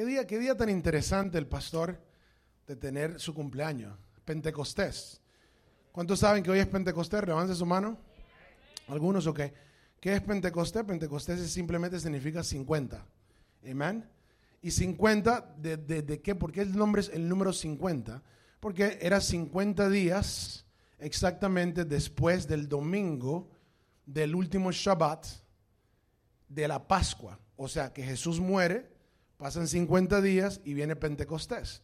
[0.00, 2.00] ¿Qué día, qué día tan interesante el pastor
[2.66, 3.98] de tener su cumpleaños?
[4.24, 5.20] Pentecostés.
[5.92, 7.22] ¿Cuántos saben que hoy es Pentecostés?
[7.26, 7.98] Levante su mano.
[8.88, 9.52] ¿Algunos o qué?
[10.00, 10.84] ¿Qué es Pentecostés?
[10.84, 13.06] Pentecostés simplemente significa 50.
[13.70, 14.08] Amén.
[14.62, 16.34] Y 50, ¿de, de, qué?
[16.34, 18.22] ¿Por qué el nombre es el número 50?
[18.58, 20.64] Porque era 50 días
[20.98, 23.50] exactamente después del domingo
[24.06, 25.26] del último Shabbat
[26.48, 27.38] de la Pascua.
[27.56, 28.89] O sea, que Jesús muere,
[29.40, 31.80] pasan 50 días y viene Pentecostés.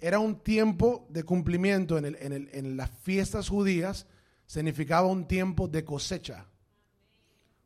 [0.00, 4.06] Era un tiempo de cumplimiento en, en las fiestas judías,
[4.46, 6.46] significaba un tiempo de cosecha.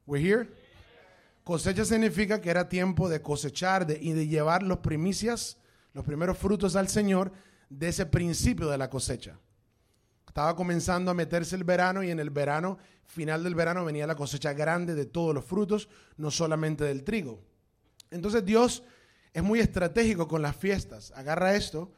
[0.06, 0.50] We're here?
[1.44, 5.56] Cosecha significa que era tiempo de cosechar y de llevar los primicias,
[5.94, 7.32] los primeros frutos al Señor
[7.70, 9.38] de ese principio de la cosecha.
[10.26, 14.14] Estaba comenzando a meterse el verano y en el verano, final del verano, venía la
[14.14, 17.40] cosecha grande de todos los frutos, no solamente del trigo.
[18.10, 18.82] Entonces Dios
[19.32, 21.12] es muy estratégico con las fiestas.
[21.16, 21.90] Agarra esto.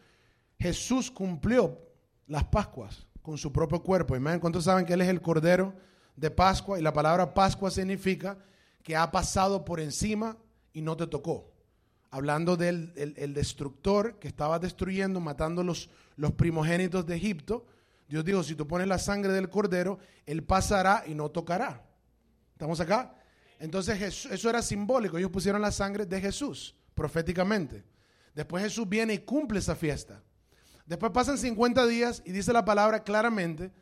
[0.58, 1.78] Jesús cumplió
[2.26, 4.14] las Pascuas con su propio cuerpo.
[4.40, 5.74] ¿Cuántos saben que Él es el Cordero
[6.16, 6.78] de Pascua?
[6.78, 8.38] Y la palabra Pascua significa
[8.82, 10.36] que ha pasado por encima
[10.72, 11.52] y no te tocó.
[12.10, 17.66] Hablando del el, destructor que estaba destruyendo, matando los, los primogénitos de Egipto.
[18.08, 21.84] Dios dijo, si tú pones la sangre del cordero, él pasará y no tocará.
[22.52, 23.16] ¿Estamos acá?
[23.58, 25.18] Entonces eso era simbólico.
[25.18, 27.84] Ellos pusieron la sangre de Jesús proféticamente.
[28.34, 30.22] Después Jesús viene y cumple esa fiesta.
[30.86, 33.72] Después pasan 50 días y dice la palabra claramente,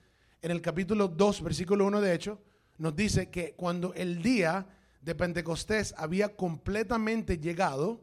[0.40, 2.40] en el capítulo 2, versículo 1 de hecho,
[2.78, 4.66] nos dice que cuando el día
[5.00, 8.00] de Pentecostés había completamente llegado,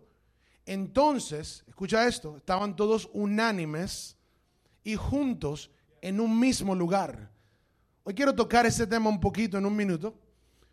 [0.66, 4.18] entonces, escucha esto, estaban todos unánimes
[4.84, 5.72] y juntos
[6.02, 7.32] en un mismo lugar.
[8.04, 10.18] Hoy quiero tocar ese tema un poquito en un minuto,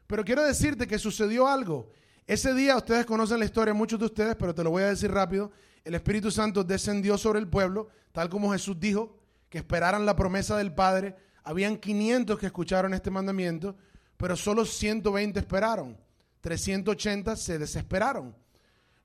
[0.06, 1.90] pero quiero decirte que sucedió algo.
[2.26, 5.12] Ese día, ustedes conocen la historia, muchos de ustedes, pero te lo voy a decir
[5.12, 5.52] rápido,
[5.84, 9.16] el Espíritu Santo descendió sobre el pueblo, tal como Jesús dijo,
[9.48, 11.14] que esperaran la promesa del Padre.
[11.44, 13.76] Habían 500 que escucharon este mandamiento,
[14.16, 15.96] pero solo 120 esperaron.
[16.40, 18.34] 380 se desesperaron.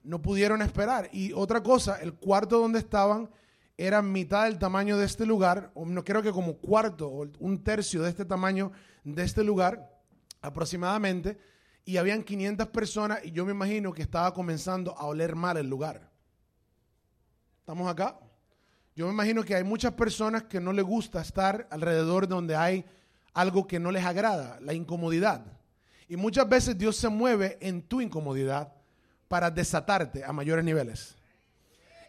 [0.02, 1.08] No pudieron esperar.
[1.14, 3.30] Y otra cosa, el cuarto donde estaban
[3.78, 7.64] era mitad del tamaño de este lugar, o no creo que como cuarto o un
[7.64, 8.72] tercio de este tamaño
[9.04, 10.02] de este lugar
[10.42, 11.38] aproximadamente,
[11.86, 15.68] y habían 500 personas y yo me imagino que estaba comenzando a oler mal el
[15.68, 16.10] lugar.
[17.60, 18.20] ¿Estamos acá?
[18.96, 22.86] Yo me imagino que hay muchas personas que no les gusta estar alrededor donde hay
[23.34, 25.46] algo que no les agrada, la incomodidad.
[26.08, 28.74] Y muchas veces Dios se mueve en tu incomodidad
[29.28, 31.16] para desatarte a mayores niveles.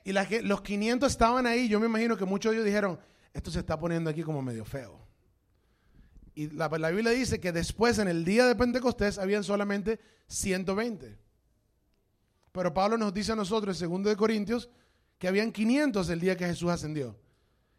[0.04, 2.98] Y los 500 estaban ahí, yo me imagino que muchos de ellos dijeron,
[3.32, 4.98] esto se está poniendo aquí como medio feo.
[6.34, 11.18] Y la, la Biblia dice que después, en el día de Pentecostés, habían solamente 120.
[12.52, 14.68] Pero Pablo nos dice a nosotros, en 2 de Corintios,
[15.18, 17.16] que habían 500 el día que Jesús ascendió.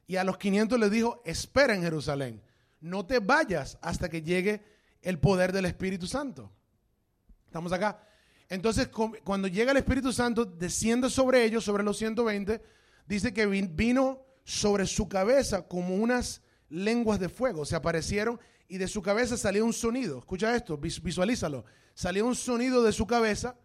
[0.08, 2.42] Y a los 500 les dijo, espera en Jerusalén,
[2.82, 4.64] no te vayas hasta que llegue
[5.02, 6.52] el poder del Espíritu Santo.
[7.46, 8.04] ¿Estamos acá?
[8.50, 8.90] Entonces,
[9.24, 12.62] cuando llega el Espíritu Santo, desciende sobre ellos, sobre los 120,
[13.08, 16.42] dice que vino sobre su cabeza como unas
[16.74, 17.66] lenguas de fuego.
[17.66, 20.20] Se aparecieron y de su cabeza salió un sonido.
[20.20, 21.64] Escucha esto, visualízalo.
[21.94, 23.56] Salió un sonido de su cabeza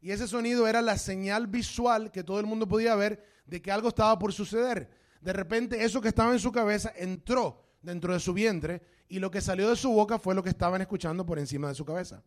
[0.00, 3.72] y ese sonido era la señal visual que todo el mundo podía ver de que
[3.72, 4.88] algo estaba por suceder.
[5.20, 9.30] De repente eso que estaba en su cabeza entró dentro de su vientre y lo
[9.30, 12.22] que salió de su boca fue lo que estaban escuchando por encima de su cabeza.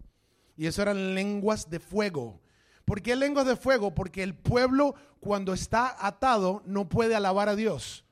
[0.58, 2.42] Y eso eran lenguas de fuego.
[2.84, 3.96] ¿Por qué lenguas de fuego?
[3.96, 8.05] Porque el pueblo cuando está atado no puede alabar a Dios.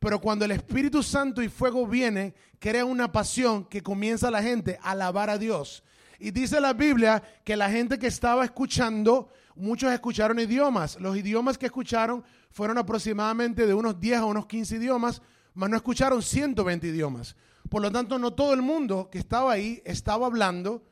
[0.00, 4.78] Pero cuando el Espíritu Santo y fuego viene, crea una pasión que comienza la gente
[4.82, 5.84] a alabar a Dios.
[6.18, 10.98] Y dice la Biblia que la gente que estaba escuchando, muchos escucharon idiomas.
[11.00, 15.22] Los idiomas que escucharon fueron aproximadamente de unos 10 a unos 15 idiomas,
[15.54, 17.36] mas no escucharon 120 idiomas.
[17.68, 20.82] Por lo tanto, no todo el mundo que estaba ahí estaba hablando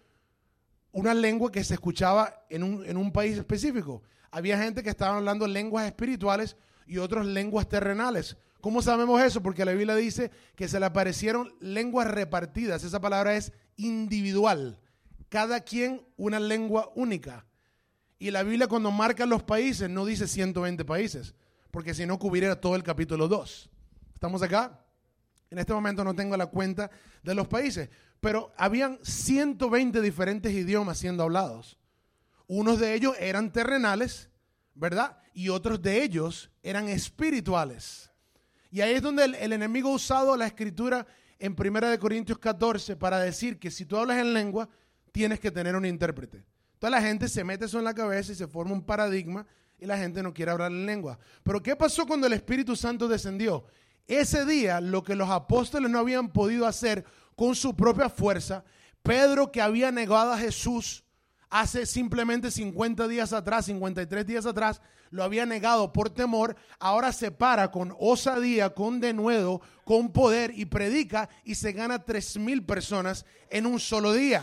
[0.93, 4.03] una lengua que se escuchaba en un, país específico.
[4.31, 6.56] Había gente que estaba hablando lenguas espirituales
[6.87, 8.37] y otros lenguas terrenales.
[8.60, 9.43] ¿Cómo sabemos eso?
[9.43, 12.82] Porque la Biblia dice que se le aparecieron lenguas repartidas.
[12.82, 14.81] Esa palabra es individual.
[15.28, 17.46] Cada quien una lengua única.
[18.19, 21.34] Y la Biblia cuando marca los países no dice 120 países,
[21.70, 23.70] porque si no cubriera todo el capítulo 2.
[24.14, 24.84] ¿Estamos acá?
[25.50, 26.90] En este momento no tengo la cuenta
[27.22, 27.88] de los países,
[28.20, 31.78] pero habían 120 diferentes idiomas siendo hablados.
[32.49, 34.31] Unos de ellos eran terrenales,
[34.75, 35.19] ¿verdad?
[35.32, 38.07] Y otros de ellos eran espirituales.
[38.70, 41.06] Y ahí es donde el, enemigo ha usado la escritura
[41.38, 44.69] en 1 Corintios 14 para decir que si tú hablas en lengua,
[45.12, 46.44] tienes que tener un intérprete.
[46.79, 49.47] Toda la gente se mete eso en la cabeza y se forma un paradigma
[49.79, 51.19] y la gente no quiere hablar en lengua.
[51.43, 53.65] Pero ¿qué pasó cuando el Espíritu Santo descendió?
[54.06, 57.05] Ese día, lo que los apóstoles no habían podido hacer
[57.37, 58.65] con su propia fuerza,
[59.03, 61.05] Pedro que había negado a Jesús
[61.50, 67.31] hace simplemente 50 días atrás, 53 días atrás, lo había negado por temor, ahora se
[67.31, 73.25] para con osadía, con denuedo, con poder y predica y se gana tres mil personas
[73.50, 74.43] en un solo día.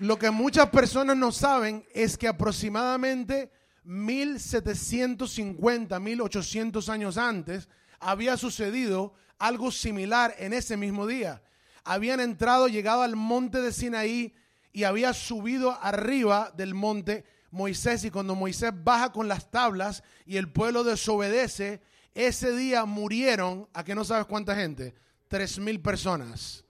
[0.00, 3.50] Lo que muchas personas no saben es que aproximadamente
[3.84, 7.68] 1750, 1800 años antes
[8.00, 11.44] había sucedido algo similar en ese mismo día.
[11.84, 14.34] Habían entrado, llegado al monte de Sinaí
[14.74, 20.36] y había subido arriba del monte Moisés y cuando Moisés baja con las tablas y
[20.36, 21.80] el pueblo desobedece,
[22.12, 24.92] ese día murieron, ¿a que no sabes cuánta gente?
[25.28, 26.64] Tres mil personas.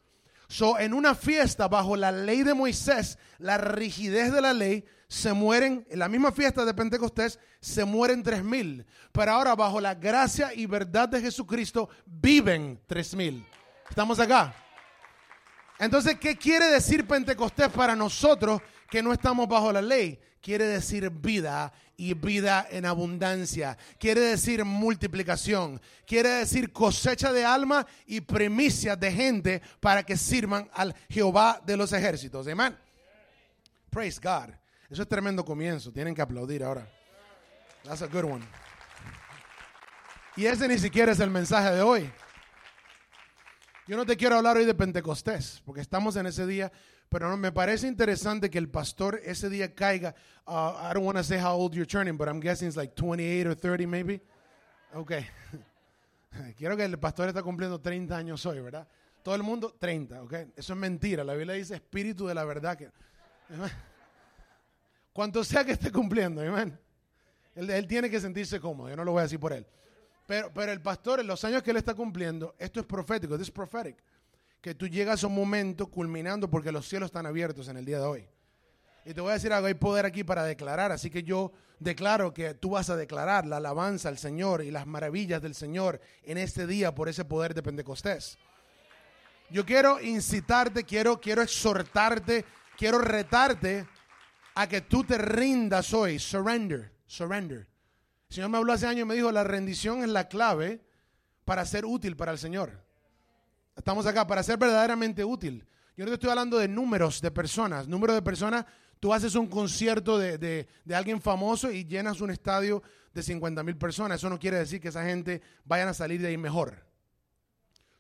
[0.49, 5.33] So, en una fiesta bajo la ley de Moisés, la rigidez de la ley, se
[5.33, 8.85] mueren, en la misma fiesta de Pentecostés, se mueren tres mil.
[9.12, 13.47] Pero ahora bajo la gracia y verdad de Jesucristo, viven tres mil.
[13.89, 14.55] ¿Estamos acá?
[15.85, 20.19] Entonces, ¿qué quiere decir Pentecostés para nosotros que no estamos bajo la ley?
[20.41, 23.77] Quiere decir vida y vida en abundancia.
[23.99, 25.79] Quiere decir multiplicación.
[26.07, 31.77] Quiere decir cosecha de alma y primicias de gente para que sirvan al Jehová de
[31.77, 32.49] los ejércitos.
[32.49, 32.75] Amén.
[33.91, 34.55] Praise God.
[34.89, 35.93] Eso es tremendo comienzo.
[35.93, 36.89] Tienen que aplaudir ahora.
[37.83, 38.45] That's a good one.
[40.35, 42.11] Y ese ni siquiera es el mensaje de hoy.
[43.87, 46.73] Yo no te quiero hablar hoy de Pentecostés, porque estamos en ese día,
[47.11, 50.15] pero me parece interesante que el pastor ese día caiga.
[50.47, 52.95] Uh, I don't want to say how old you're turning, but I'm guessing it's like
[52.95, 54.23] 28 or 30 maybe.
[54.95, 55.27] Okay.
[56.57, 58.89] Quiero que el pastor está cumpliendo 30 años hoy, ¿verdad?
[59.23, 60.33] Todo el mundo 30, ¿ok?
[60.57, 61.23] Eso es mentira.
[61.23, 62.79] La Biblia dice espíritu de la verdad.
[65.13, 66.79] Cuanto sea que esté cumpliendo, amén.
[67.55, 68.89] Él tiene que sentirse cómodo.
[68.89, 69.67] Yo no lo voy a decir por él.
[70.26, 73.49] Pero, pero el pastor, en los años que él está cumpliendo, esto es profético, this
[73.49, 73.97] is prophetic.
[74.61, 77.99] Que tú llegas a un momento culminando porque los cielos están abiertos en el día
[77.99, 78.29] de hoy.
[79.05, 82.32] Y te voy a decir algo, hay poder aquí para declarar, así que yo declaro
[82.32, 86.38] que tú vas a declarar la alabanza al Señor y las maravillas del Señor en
[86.38, 88.38] este día por ese poder de Pentecostés.
[89.50, 92.47] Yo quiero incitarte, quiero, quiero exhortarte,
[92.79, 93.87] quiero retarte
[94.55, 97.74] a que tú te rindas hoy, surrender, surrender.
[98.29, 100.85] El Señor me habló hace años y me dijo, la rendición es la clave
[101.44, 102.85] para ser útil para el Señor.
[103.76, 105.67] Estamos acá para ser verdaderamente útil.
[105.97, 107.87] Yo no te estoy hablando de números de personas.
[107.88, 108.65] Número de personas,
[109.00, 112.82] tú haces un concierto de, alguien famoso y llenas un estadio
[113.12, 114.19] de 50 mil personas.
[114.19, 116.85] Eso no quiere decir que esa gente vayan a salir de ahí mejor.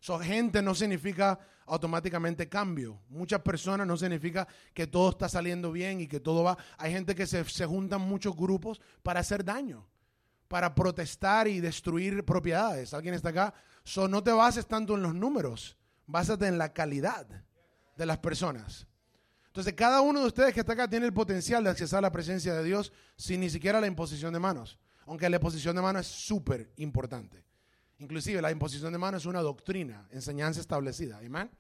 [0.00, 3.00] So, gente no significa automáticamente cambio.
[3.08, 6.58] Muchas personas no significa que todo está saliendo bien y que todo va.
[6.78, 9.86] Hay gente que se, se juntan muchos grupos para hacer daño
[10.54, 12.94] para protestar y destruir propiedades.
[12.94, 13.52] ¿Alguien está acá?
[13.82, 17.26] So, no te bases tanto en los números, básate en la calidad
[17.96, 18.86] de las personas.
[19.48, 22.12] Entonces, cada uno de ustedes que está acá tiene el potencial de accesar a la
[22.12, 24.78] presencia de Dios sin ni siquiera la imposición de manos.
[25.06, 27.44] Aunque la imposición de manos es súper importante.
[27.98, 31.16] Inclusive la imposición de manos es una doctrina, enseñanza establecida.
[31.16, 31.50] Amén.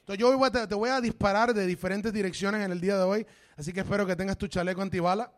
[0.00, 3.26] Entonces yo te, te voy a disparar de diferentes direcciones en el día de hoy,
[3.56, 5.32] así que espero que tengas tu chaleco antibala.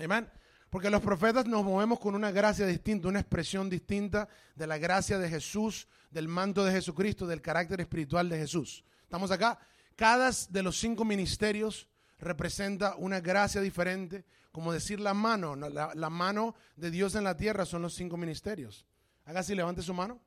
[0.00, 0.28] Amén.
[0.70, 5.18] Porque los profetas nos movemos con una gracia distinta, una expresión distinta de la gracia
[5.18, 8.84] de Jesús, del manto de Jesucristo, del carácter espiritual de Jesús.
[9.02, 9.58] ¿Estamos acá?
[9.94, 11.88] Cada de los cinco ministerios
[12.18, 17.66] representa una gracia diferente, como decir la mano, la, mano de Dios en la tierra
[17.66, 18.86] son los cinco ministerios.
[19.24, 20.20] Haga así, levante su mano.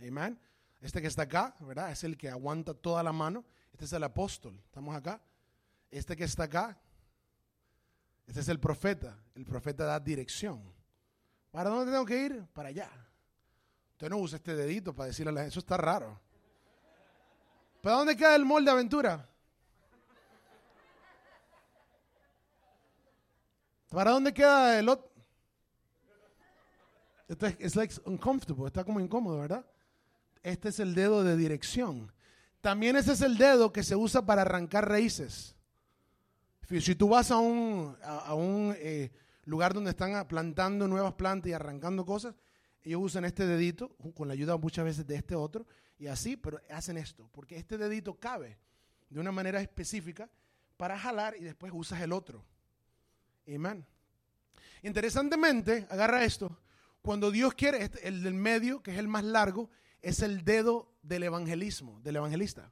[0.00, 0.38] Amén.
[0.80, 1.92] Este que está acá, ¿verdad?
[1.92, 3.44] Es el que aguanta toda la mano.
[3.72, 4.60] Este es el apóstol.
[4.64, 5.20] ¿Estamos acá?
[5.90, 6.78] Este que está acá,
[8.30, 9.18] este es el profeta.
[9.34, 10.62] El profeta da dirección.
[11.50, 12.46] ¿Para dónde tengo que ir?
[12.52, 12.88] Para allá.
[13.90, 15.50] Usted no usa este dedito para decirle a la gente.
[15.50, 16.16] Eso está raro.
[17.82, 19.28] ¿Para dónde queda el molde de aventura?
[23.88, 25.10] ¿Para dónde queda el otro?
[27.58, 29.66] es like uncomfortable, está como incómodo, ¿verdad?
[30.44, 32.12] Este es el dedo de dirección.
[32.60, 35.56] También ese es el dedo que se usa para arrancar raíces.
[36.78, 37.96] Si tú vas a un,
[38.78, 39.10] eh,
[39.44, 42.36] lugar donde están plantando nuevas plantas y arrancando cosas,
[42.82, 45.66] ellos usan este dedito, con la ayuda muchas veces de este otro,
[45.98, 48.56] y así, pero hacen esto, porque este dedito cabe
[49.08, 50.30] de una manera específica
[50.76, 52.44] para jalar y después usas el otro.
[53.52, 53.84] Amén.
[54.82, 56.56] Interesantemente, agarra esto,
[57.02, 59.70] cuando Dios quiere, este, el del medio, que es el más largo,
[60.02, 62.70] es el dedo del evangelismo, del evangelista,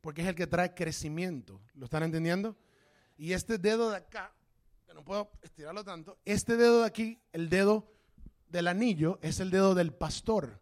[0.00, 1.62] porque es el que trae crecimiento.
[1.74, 2.56] ¿Lo están entendiendo?
[3.20, 4.32] Y este dedo de acá,
[4.86, 7.92] que no puedo estirarlo tanto, este dedo de aquí, el dedo
[8.48, 10.58] del anillo, es el dedo del pastor,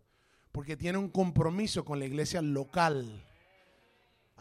[0.50, 3.24] porque tiene un compromiso con la iglesia local.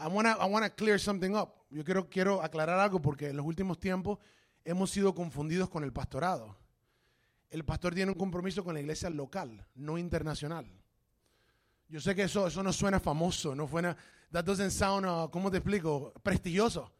[0.00, 1.50] I wanna, I wanna clear something up.
[1.70, 4.18] Yo quiero, quiero aclarar algo porque en los últimos tiempos
[4.64, 6.56] hemos sido confundidos con el pastorado.
[7.50, 10.66] El pastor tiene un compromiso con la iglesia local, no internacional.
[11.88, 13.96] Yo sé que eso, eso no suena famoso, no suena,
[14.32, 16.12] that doesn't sound, uh, ¿cómo te explico?
[16.20, 16.97] Prestigioso.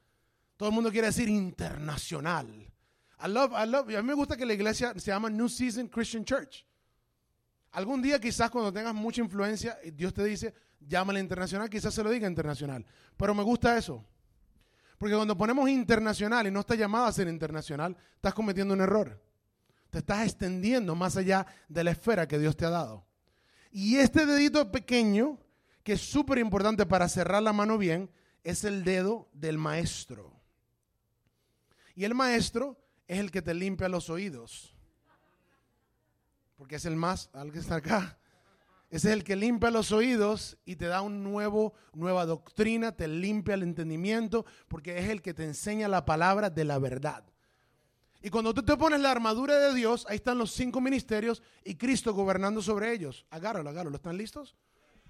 [0.58, 2.68] Todo el mundo quiere decir internacional.
[3.16, 6.66] A mí me gusta que la iglesia se llama New Season Christian Church.
[7.70, 12.10] Algún día quizás cuando tengas mucha influencia, Dios te dice, llámala internacional, quizás se lo
[12.10, 12.84] diga internacional.
[13.16, 14.04] Pero me gusta eso.
[14.98, 19.22] Porque cuando ponemos internacional y no está llamado a ser internacional, estás cometiendo un error.
[19.90, 23.06] Te estás extendiendo más allá de la esfera que Dios te ha dado.
[23.70, 25.38] Y este dedito pequeño,
[25.84, 28.10] que es súper importante para cerrar la mano bien,
[28.42, 30.34] es el dedo del maestro.
[31.98, 32.78] Y el maestro
[33.08, 34.72] es el que te limpia los oídos.
[36.54, 38.20] Porque es el más, al que está acá.
[38.88, 43.08] Ese es el que limpia los oídos y te da un nuevo, nueva doctrina, te
[43.08, 47.24] limpia el entendimiento, porque es el que te enseña la palabra de la verdad.
[48.22, 51.74] Y cuando tú te pones la armadura de Dios, ahí están los cinco ministerios y
[51.74, 53.26] Cristo gobernando sobre ellos.
[53.28, 53.96] Agárralo, agárralo.
[53.96, 54.54] ¿Están listos?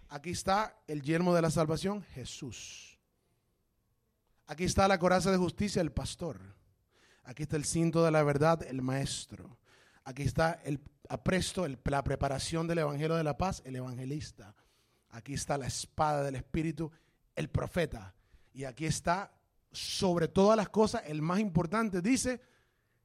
[0.08, 2.98] Aquí está el yermo de la salvación, Jesús.
[4.46, 6.56] Aquí está la coraza de justicia, el pastor.
[7.28, 9.58] Aquí está el cinto de la verdad, el maestro.
[10.02, 10.80] Aquí está el
[11.10, 14.54] apresto, la preparación del evangelio de la paz, el evangelista.
[15.10, 16.90] Aquí está la espada del espíritu,
[17.36, 18.14] el profeta.
[18.54, 19.30] Y aquí está,
[19.70, 22.40] sobre todas las cosas, el más importante, dice,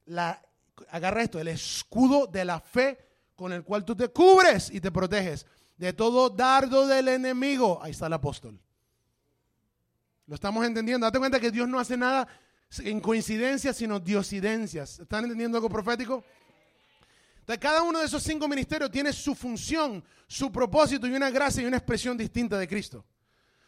[0.06, 0.42] la,
[0.88, 2.96] agarra esto, el escudo de la fe
[3.36, 5.44] con el cual tú te cubres y te proteges
[5.76, 7.78] de todo dardo del enemigo.
[7.82, 8.58] Ahí está el apóstol.
[10.26, 11.04] Lo estamos entendiendo.
[11.04, 12.26] Date cuenta que Dios no hace nada
[12.78, 14.98] en coincidencias, sino diosidencias.
[15.00, 16.24] ¿Están entendiendo algo profético?
[17.40, 21.62] Entonces, cada uno de esos cinco ministerios tiene su función, su propósito y una gracia
[21.62, 23.04] y una expresión distinta de Cristo.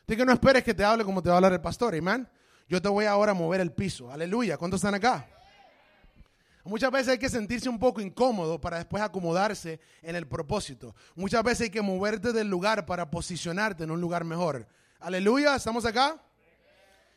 [0.06, 2.28] Así que no esperes que te hable como te va a hablar el pastor, amén.
[2.68, 4.10] Yo te voy ahora a mover el piso.
[4.10, 4.56] Aleluya.
[4.56, 5.28] ¿Cuántos están acá?
[6.64, 10.96] Muchas veces hay que sentirse un poco incómodo para después acomodarse en el propósito.
[11.14, 14.66] Muchas veces hay que moverte del lugar para posicionarte en un lugar mejor.
[14.98, 16.20] Aleluya, ¿estamos acá?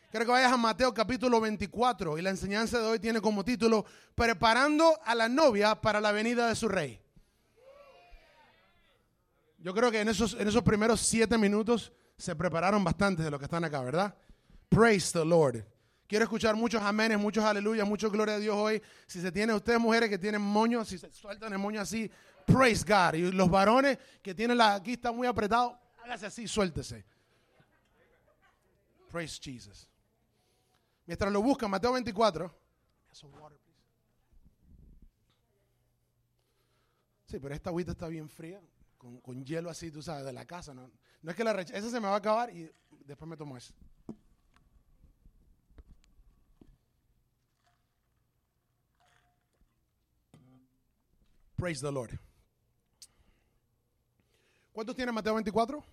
[0.09, 3.85] Quiero que vayas a Mateo capítulo 24 y la enseñanza de hoy tiene como título
[4.15, 6.99] Preparando a la novia para la venida de su rey.
[9.59, 13.37] Yo creo que en esos, en esos primeros siete minutos se prepararon bastante de lo
[13.37, 14.15] que están acá, ¿verdad?
[14.67, 15.63] Praise the Lord.
[16.07, 18.81] Quiero escuchar muchos amenes, muchos aleluyas, muchos gloria a Dios hoy.
[19.05, 22.09] Si se tiene ustedes mujeres que tienen moños, si se sueltan el moño así,
[22.47, 23.13] praise God.
[23.13, 27.05] Y los varones que tienen la aquí está muy apretado, hágase así, suéltese.
[29.11, 29.87] Praise Jesus.
[31.09, 32.53] Mientras lo buscan, Mateo 24.
[37.25, 38.61] Sí, pero esta agüita está bien fría,
[38.99, 40.71] con, hielo así, tú sabes, de la casa.
[40.71, 40.87] No,
[41.23, 42.71] no es que la esa se me va a acabar y
[43.05, 43.73] después me tomo eso.
[51.55, 52.19] Praise the Lord.
[54.71, 55.83] ¿Cuántos tiene Mateo 24?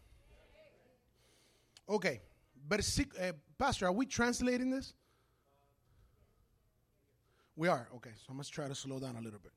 [1.87, 2.05] Ok.
[2.05, 4.95] uh, Pastor, are we translating this?
[7.57, 7.89] We are.
[7.95, 9.53] Okay, so I must try to slow down a little bit.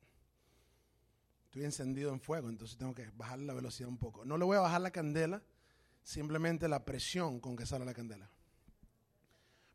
[1.44, 4.24] Estoy encendido en fuego, entonces tengo que bajar la velocidad un poco.
[4.24, 5.42] No le voy a bajar la candela,
[6.02, 8.30] simplemente la presión con que sale la candela.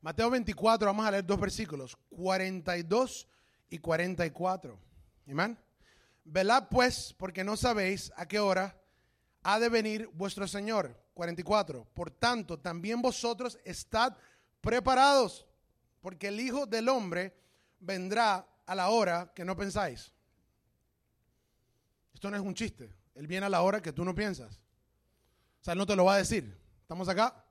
[0.02, 3.28] Mateo 24, vamos a leer dos versículos, 42
[3.70, 4.80] y 44.
[5.30, 5.58] Amén.
[6.24, 8.80] Velad pues, porque no sabéis a qué hora
[9.44, 11.00] ha de venir vuestro Señor.
[11.14, 11.88] 44.
[11.94, 14.16] Por tanto, también vosotros estad
[14.62, 15.46] preparados,
[16.02, 17.34] porque el Hijo del Hombre
[17.86, 20.12] vendrá a la hora que no pensáis.
[22.14, 22.94] Esto no es un chiste.
[23.14, 24.56] Él viene a la hora que tú no piensas.
[25.62, 26.58] O sea, él no te lo va a decir.
[26.82, 27.44] ¿Estamos acá?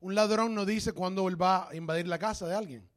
[0.00, 2.88] Un ladrón no dice cuándo él va a invadir la casa de alguien.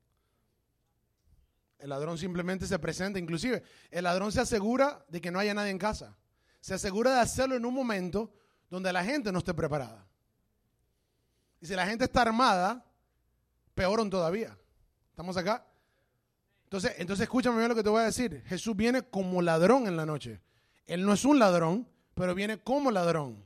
[1.77, 5.71] El ladrón simplemente se presenta, inclusive el ladrón se asegura de que no haya nadie
[5.71, 6.17] en casa.
[6.61, 8.33] Se asegura de hacerlo en un momento
[8.69, 10.07] donde la gente no esté preparada.
[11.61, 12.83] Y si la gente está armada,
[13.75, 14.57] peor aún todavía.
[15.11, 15.65] ¿Estamos acá?
[16.65, 18.43] Entonces, entonces escúchame bien lo que te voy a decir.
[18.47, 20.41] Jesús viene como ladrón en la noche.
[20.87, 23.43] Él no es un ladrón, pero viene como ladrón.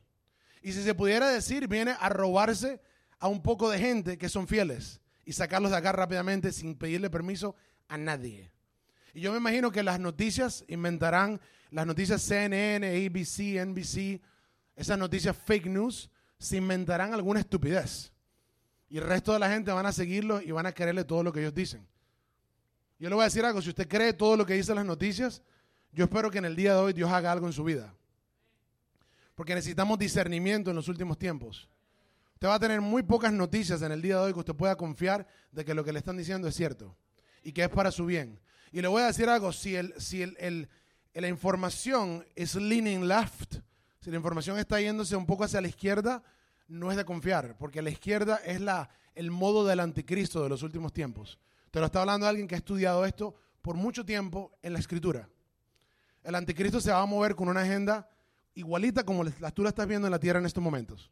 [0.61, 2.81] Y si se pudiera decir, viene a robarse
[3.19, 7.09] a un poco de gente que son fieles y sacarlos de acá rápidamente sin pedirle
[7.09, 7.55] permiso
[7.87, 8.51] a nadie.
[9.13, 11.39] Y yo me imagino que las noticias inventarán,
[11.71, 14.21] las noticias CNN, ABC, NBC,
[14.75, 18.11] esas noticias fake news, se inventarán alguna estupidez.
[18.89, 21.31] Y el resto de la gente van a seguirlo y van a quererle todo lo
[21.31, 21.85] que ellos dicen.
[22.99, 25.41] Yo le voy a decir algo, si usted cree todo lo que dicen las noticias,
[25.93, 27.93] yo espero que en el día de hoy Dios haga algo en su vida.
[29.35, 31.69] Porque necesitamos discernimiento en los últimos tiempos.
[32.33, 34.75] Usted va a tener muy pocas noticias en el día de hoy que usted pueda
[34.75, 36.95] confiar de que lo que le están diciendo es cierto
[37.43, 38.39] y que es para su bien.
[38.71, 40.69] Y le voy a decir algo, si, el, si el,
[41.13, 43.55] la información es leaning left,
[44.01, 46.21] si la información está yéndose un poco hacia la izquierda,
[46.67, 50.63] no es de confiar, porque la izquierda es la, el modo del anticristo de los
[50.63, 51.39] últimos tiempos.
[51.71, 55.29] Te lo está hablando alguien que ha estudiado esto por mucho tiempo en la escritura.
[56.23, 58.09] El anticristo se va a mover con una agenda
[58.55, 61.11] igualita como la tú la estás viendo en la tierra en estos momentos.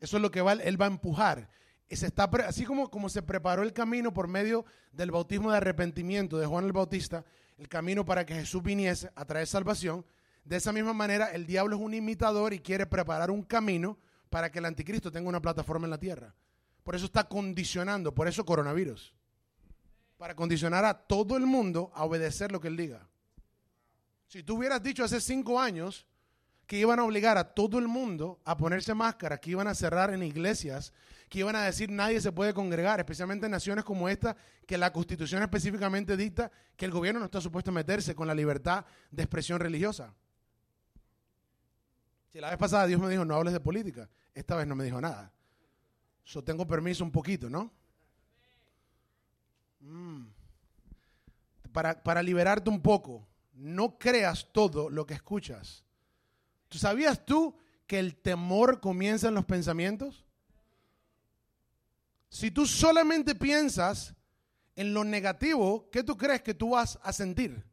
[0.00, 1.48] Eso es lo que va, él va a empujar.
[1.90, 6.38] se está, así como, como se preparó el camino por medio del bautismo de arrepentimiento
[6.38, 7.24] de Juan el Bautista,
[7.58, 10.04] el camino para que Jesús viniese a traer salvación,
[10.44, 13.98] de esa misma manera el diablo es un imitador y quiere preparar un camino
[14.30, 16.34] para que el anticristo tenga una plataforma en la tierra.
[16.84, 19.15] Por eso está condicionando, por eso coronavirus.
[20.16, 23.06] Para condicionar a todo el mundo a obedecer lo que él diga.
[24.26, 26.06] Si tú hubieras dicho hace cinco años
[26.66, 30.12] que iban a obligar a todo el mundo a ponerse máscara, que iban a cerrar
[30.12, 30.92] en iglesias,
[31.28, 34.92] que iban a decir nadie se puede congregar, especialmente en naciones como esta, que la
[34.92, 39.22] constitución específicamente dicta que el gobierno no está supuesto a meterse con la libertad de
[39.22, 40.12] expresión religiosa.
[42.32, 44.84] Si la vez pasada Dios me dijo no hables de política, esta vez no me
[44.84, 45.32] dijo nada.
[46.24, 47.72] Yo tengo permiso un poquito, ¿no?
[49.86, 50.26] Mm.
[51.72, 55.86] Para, para liberarte un poco, no creas todo lo que escuchas
[56.68, 60.24] ¿Tú sabías tú que el temor comienza en los pensamientos?
[62.28, 64.14] Si tú solamente piensas
[64.74, 67.64] en lo negativo, ¿qué tú crees que tú vas a sentir?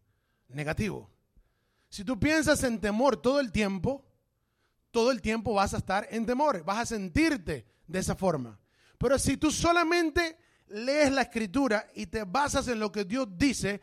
[0.48, 1.10] Negativo.
[1.89, 4.05] Si tú piensas en temor todo el tiempo,
[4.91, 8.60] todo el tiempo vas a estar en temor, vas a sentirte de esa forma.
[8.98, 10.38] Pero si tú solamente
[10.74, 13.82] lees la escritura y te basas en lo que Dios dice,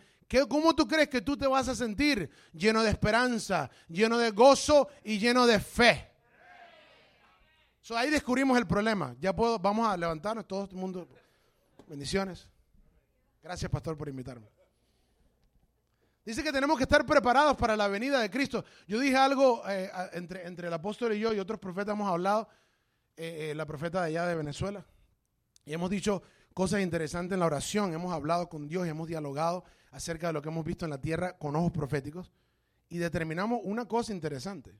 [0.49, 2.31] ¿Cómo tú crees que tú te vas a sentir?
[2.53, 6.09] Lleno de esperanza, lleno de gozo y lleno de fe.
[7.97, 9.17] ahí descubrimos el problema.
[9.19, 11.09] Ya puedo, vamos a levantarnos todo el mundo.
[11.89, 12.49] Bendiciones.
[13.43, 14.47] Gracias, pastor, por invitarme.
[16.25, 18.65] Dice que tenemos que estar preparados para la venida de Cristo.
[18.87, 22.49] Yo dije algo eh, entre, entre, el apóstol y yo y otros profetas hemos hablado,
[23.17, 24.87] eh, eh, la profeta de allá de Venezuela,
[25.65, 26.23] y hemos dicho
[26.55, 30.43] cosas interesantes en la oración, hemos hablado con Dios y hemos dialogado acerca de lo
[30.43, 32.33] que hemos visto en la tierra con ojos proféticos
[32.89, 34.79] y determinamos una cosa interesante,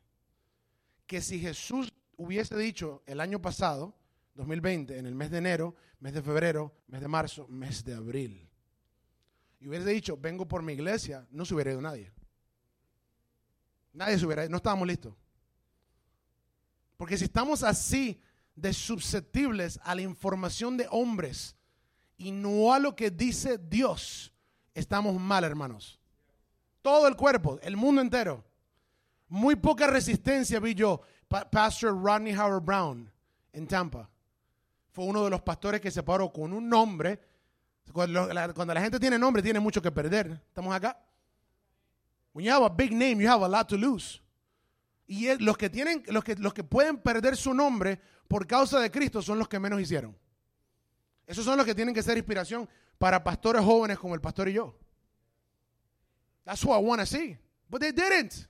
[1.07, 3.95] que si Jesús hubiese dicho el año pasado,
[4.35, 8.49] 2020, en el mes de enero, mes de febrero, mes de marzo, mes de abril,
[9.61, 12.11] y hubiese dicho, vengo por mi iglesia, no se hubiera ido nadie.
[13.93, 15.15] Nadie se hubiera ido, no estábamos listos.
[16.97, 18.21] Porque si estamos así
[18.55, 21.57] de susceptibles a la información de hombres
[22.21, 24.31] y no a lo que dice Dios,
[24.75, 25.99] estamos mal, hermanos.
[26.83, 28.45] Todo el cuerpo, el mundo entero.
[29.29, 31.01] Muy poca resistencia vi yo.
[31.29, 33.11] Pastor Rodney Howard Brown
[33.55, 34.11] en Tampa.
[34.91, 37.19] Fue uno de los pastores que se paró con un nombre.
[37.91, 40.43] Cuando la, gente tiene nombre, tiene mucho que perder.
[40.47, 41.03] ¿Estamos acá?
[42.35, 44.21] When you have a big name, you have a lot to lose.
[45.07, 48.91] Y los que tienen, los que, los que pueden perder su nombre por causa de
[48.91, 50.15] Cristo son los que menos hicieron.
[51.31, 54.55] Esos son los que tienen que ser inspiración para pastores jóvenes como el pastor y
[54.55, 54.77] yo.
[56.43, 57.39] That's what I want to see.
[57.69, 58.49] But they didn't.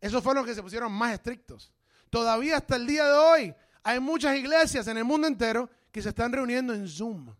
[0.00, 1.72] Esos fueron los que se pusieron más estrictos.
[2.08, 6.10] Todavía hasta el día de hoy hay muchas iglesias en el mundo entero que se
[6.10, 7.34] están reuniendo en Zoom.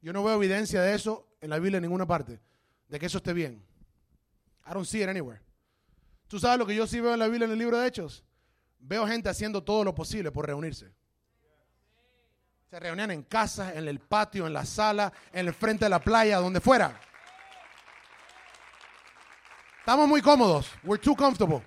[0.00, 2.40] Yo no veo evidencia de eso en la Biblia en ninguna parte,
[2.88, 3.62] de que eso esté bien.
[4.66, 5.42] I don't see it anywhere.
[6.26, 8.24] ¿Tú sabes lo que yo sí veo en la Biblia en el libro de Hechos?
[8.78, 10.94] Veo gente haciendo todo lo posible por reunirse.
[12.72, 15.98] Se reunían en casa, en el patio, en la sala, en el frente de la
[15.98, 16.98] playa, donde fuera.
[19.80, 20.70] Estamos muy cómodos.
[20.82, 21.62] We're too comfortable.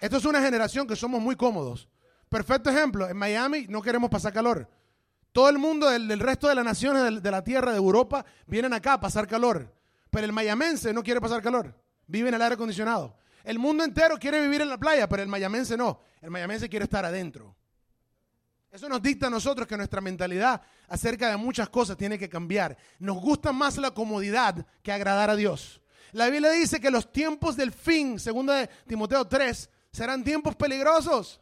[0.00, 1.88] Esto es una generación que somos muy cómodos.
[2.28, 4.70] Perfecto ejemplo, en Miami no queremos pasar calor.
[5.32, 8.92] Todo el mundo del, resto de las naciones de, la tierra, de Europa, vienen acá
[8.92, 9.74] a pasar calor.
[10.10, 11.74] Pero el mayamense no quiere pasar calor.
[12.06, 13.16] Vive en el aire acondicionado.
[13.42, 15.98] El mundo entero quiere vivir en la playa, pero el mayamense no.
[16.20, 17.56] El mayamense quiere estar adentro.
[18.70, 22.76] Eso nos dicta a nosotros que nuestra mentalidad acerca de muchas cosas tiene que cambiar.
[23.00, 25.80] Nos gusta más la comodidad que agradar a Dios.
[26.12, 31.40] La Biblia dice que los tiempos del fin, segundo de Timoteo 3, serán tiempos peligrosos.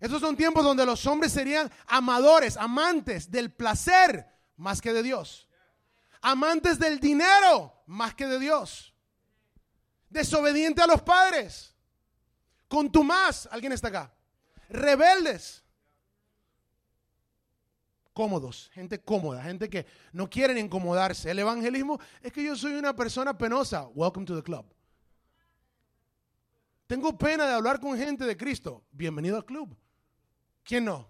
[0.00, 4.26] Estos son tiempos donde los hombres serían amadores, amantes del placer
[4.56, 5.48] más que de Dios.
[6.22, 8.94] Amantes del dinero más que de Dios.
[10.08, 11.74] Desobediente a los padres.
[12.68, 14.12] Contumaz, alguien está acá.
[14.68, 15.62] Rebeldes
[18.16, 21.30] cómodos, gente cómoda, gente que no quieren incomodarse.
[21.30, 23.88] El evangelismo es que yo soy una persona penosa.
[23.94, 24.64] Welcome to the club.
[26.86, 28.82] Tengo pena de hablar con gente de Cristo.
[28.90, 29.76] Bienvenido al club.
[30.64, 31.06] ¿Quién no?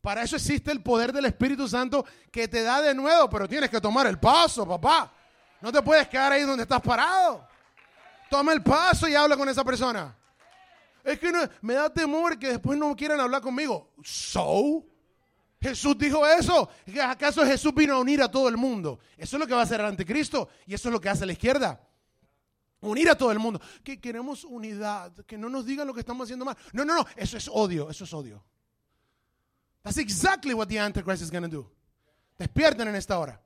[0.00, 3.68] Para eso existe el poder del Espíritu Santo que te da de nuevo, pero tienes
[3.68, 5.12] que tomar el paso, papá.
[5.60, 7.48] No te puedes quedar ahí donde estás parado.
[8.30, 10.16] Toma el paso y habla con esa persona.
[11.02, 13.90] Es que me da temor que después no quieran hablar conmigo.
[14.04, 14.84] So,
[15.60, 16.68] Jesús dijo eso.
[17.02, 18.98] ¿Acaso Jesús vino a unir a todo el mundo?
[19.16, 21.26] Eso es lo que va a hacer el anticristo y eso es lo que hace
[21.26, 21.80] la izquierda.
[22.80, 23.60] Unir a todo el mundo.
[23.84, 26.56] Que queremos unidad, que no nos digan lo que estamos haciendo mal.
[26.72, 28.42] No, no, no, eso es odio, eso es odio.
[29.82, 31.70] That's exactly what the Antichrist is going to do.
[32.38, 33.40] Despierten en esta hora.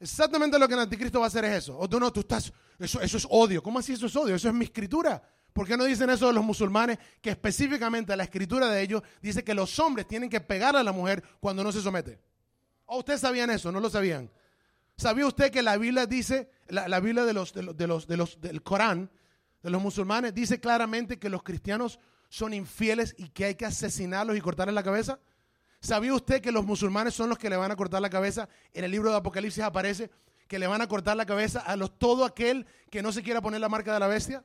[0.00, 1.78] Exactamente lo que el anticristo va a hacer es eso.
[1.78, 3.62] O tú no, tú estás, eso, eso es odio.
[3.62, 4.34] ¿Cómo así eso es odio?
[4.34, 5.22] Eso es mi escritura.
[5.54, 6.98] ¿Por qué no dicen eso de los musulmanes?
[7.22, 10.90] Que específicamente la escritura de ellos dice que los hombres tienen que pegar a la
[10.90, 12.18] mujer cuando no se somete.
[12.86, 13.70] ¿O ustedes sabían eso?
[13.70, 14.28] ¿No lo sabían?
[14.96, 18.62] ¿Sabía usted que la Biblia dice, la, Biblia de los, de los, de los, del
[18.64, 19.08] Corán,
[19.62, 24.36] de los musulmanes, dice claramente que los cristianos son infieles y que hay que asesinarlos
[24.36, 25.20] y cortarles la cabeza?
[25.80, 28.48] ¿Sabía usted que los musulmanes son los que le van a cortar la cabeza?
[28.72, 30.10] En el libro de Apocalipsis aparece
[30.48, 33.40] que le van a cortar la cabeza a los, todo aquel que no se quiera
[33.40, 34.44] poner la marca de la bestia.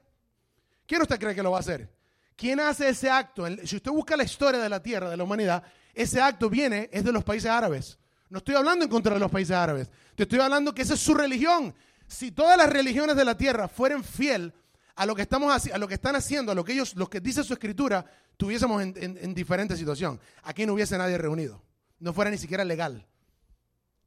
[0.89, 1.88] ¿Quién usted cree que lo va a hacer?
[2.36, 3.45] ¿Quién hace ese acto?
[3.63, 5.62] Si usted busca la historia de la tierra, de la humanidad,
[5.93, 7.99] ese acto viene, es de los países árabes.
[8.28, 9.88] No estoy hablando en contra de los países árabes.
[10.15, 11.75] Te estoy hablando que esa es su religión.
[12.08, 14.52] Si todas las religiones de la tierra fueran fiel
[14.95, 17.19] a lo que estamos a lo que están haciendo, a lo que ellos, lo que
[17.19, 18.04] dice su escritura,
[18.36, 20.19] tuviésemos en, en, diferente situación.
[20.41, 21.62] Aquí no hubiese nadie reunido.
[21.99, 23.06] No fuera ni siquiera legal.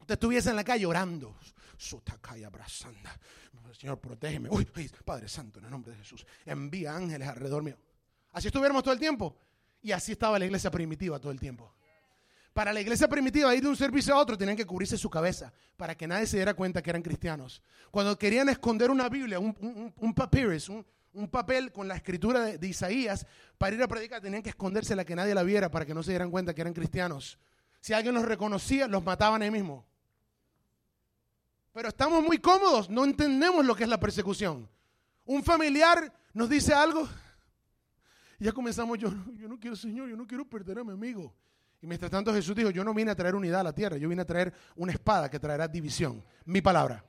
[0.00, 1.36] Usted estuviese en la calle orando.
[3.78, 4.48] Señor, protégeme.
[4.50, 4.66] Uy,
[5.04, 6.26] Padre Santo, en el nombre de Jesús.
[6.44, 7.76] Envía ángeles alrededor mío.
[8.32, 9.36] Así estuviéramos todo el tiempo.
[9.82, 11.72] Y así estaba la iglesia primitiva todo el tiempo.
[12.52, 15.52] Para la iglesia primitiva, ir de un servicio a otro, tenían que cubrirse su cabeza
[15.76, 17.62] para que nadie se diera cuenta que eran cristianos.
[17.90, 23.26] Cuando querían esconder una Biblia, un, un, un un, papel con la escritura de, Isaías,
[23.58, 26.12] para ir a predicar, tenían que escondérsela que nadie la viera para que no se
[26.12, 27.38] dieran cuenta que eran cristianos.
[27.80, 29.84] Si alguien los reconocía, los mataban ahí mismo.
[31.72, 34.68] Pero estamos muy cómodos, no entendemos lo que es la persecución.
[35.24, 37.08] Un familiar nos dice algo,
[38.38, 41.34] y ya comenzamos, yo, yo no quiero, Señor, yo no quiero perder a mi amigo.
[41.80, 44.08] Y mientras tanto Jesús dijo, yo no vine a traer unidad a la tierra, yo
[44.08, 46.22] vine a traer una espada que traerá división.
[46.44, 47.04] Mi palabra.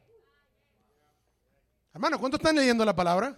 [1.93, 3.37] Hermano, ¿cuántos están leyendo la palabra?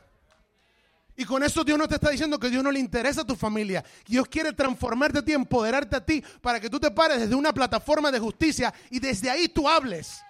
[1.17, 3.35] Y con eso Dios no te está diciendo que Dios no le interesa a tu
[3.35, 3.83] familia.
[4.05, 7.53] Dios quiere transformarte a ti, empoderarte a ti, para que tú te pares desde una
[7.53, 10.21] plataforma de justicia y desde ahí tú hables.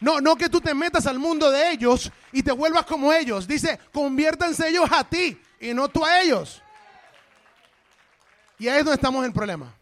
[0.00, 3.46] No, no que tú te metas al mundo de ellos y te vuelvas como ellos.
[3.46, 6.62] Dice, conviértanse ellos a ti y no tú a ellos.
[8.58, 9.74] Y ahí es donde estamos en el problema.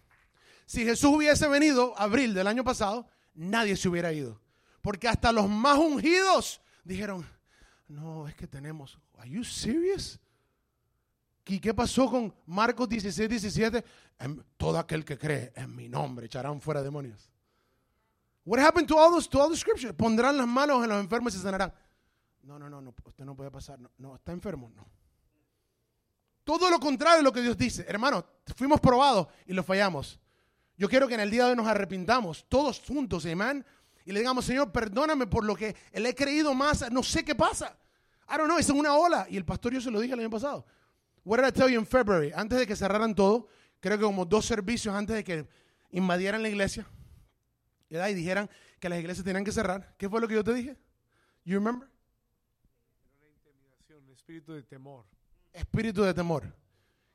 [0.67, 4.41] Si Jesús hubiese venido abril del año pasado, nadie se hubiera ido.
[4.83, 7.27] Porque hasta los más ungidos dijeron,
[7.89, 10.19] no, es que tenemos, ¿are you serious?
[11.47, 13.85] ¿Y qué pasó con Marcos 16, 17?
[14.57, 17.31] Todo aquel que cree en mi nombre echarán fuera demonios.
[18.45, 19.95] What happened to all those, to all the scriptures?
[19.95, 21.73] Pondrán las manos en los enfermos y se sanarán.
[22.43, 23.81] No, no, no, no, usted no puede pasar.
[23.81, 24.87] No, no, está enfermo, no.
[26.45, 27.87] Todo lo contrario de lo que Dios dice.
[27.89, 30.21] Hermano, fuimos probados y lo fallamos.
[30.77, 33.65] Yo quiero que en el día de hoy nos arrepintamos, todos juntos, amén.
[34.05, 37.35] Y le digamos, Señor, perdóname por lo que le he creído más, no sé qué
[37.35, 37.79] pasa.
[38.29, 39.27] I don't know, es una ola.
[39.31, 40.67] Y el pastor yo se lo dije el año pasado.
[41.25, 42.33] What did I tell you in February?
[42.35, 43.49] Antes de que cerraran todo,
[43.81, 45.49] creo que como dos servicios antes de que
[45.91, 46.87] invadieran la iglesia,
[47.91, 49.95] y dijeran que las iglesias tenían que cerrar.
[49.97, 50.77] ¿Qué fue lo que yo te dije?
[51.45, 51.89] You remember?
[53.21, 55.05] Una intimidación, un espíritu de temor
[55.55, 56.53] espíritu de temor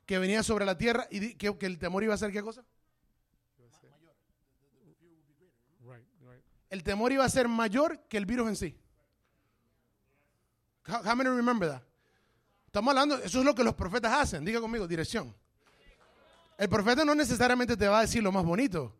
[0.06, 2.64] que venía sobre la tierra y que, el temor iba a ser qué cosa?
[6.68, 8.80] El temor iba a ser mayor que el virus en sí.
[10.88, 11.82] How, many remember that?
[12.66, 14.44] Estamos hablando, eso es lo que los profetas hacen.
[14.44, 15.34] Diga conmigo, dirección.
[16.56, 18.96] El profeta no necesariamente te va a decir lo más bonito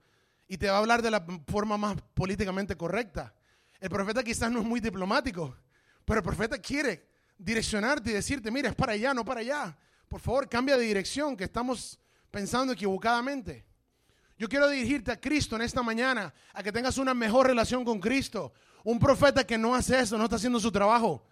[0.51, 3.33] y te va a hablar de la forma más políticamente correcta.
[3.79, 5.57] El profeta quizás no es muy diplomático,
[6.05, 7.07] pero el profeta quiere
[7.39, 9.79] direccionarte y decirte, mira, es para allá, no para allá.
[10.09, 12.01] Por favor, cambia de dirección, que estamos
[12.33, 13.65] pensando equivocadamente.
[14.37, 18.01] Yo quiero dirigirte a Cristo en esta mañana, a que tengas una mejor relación con
[18.01, 18.53] Cristo.
[18.83, 21.25] Un profeta que no hace eso, no está haciendo su trabajo.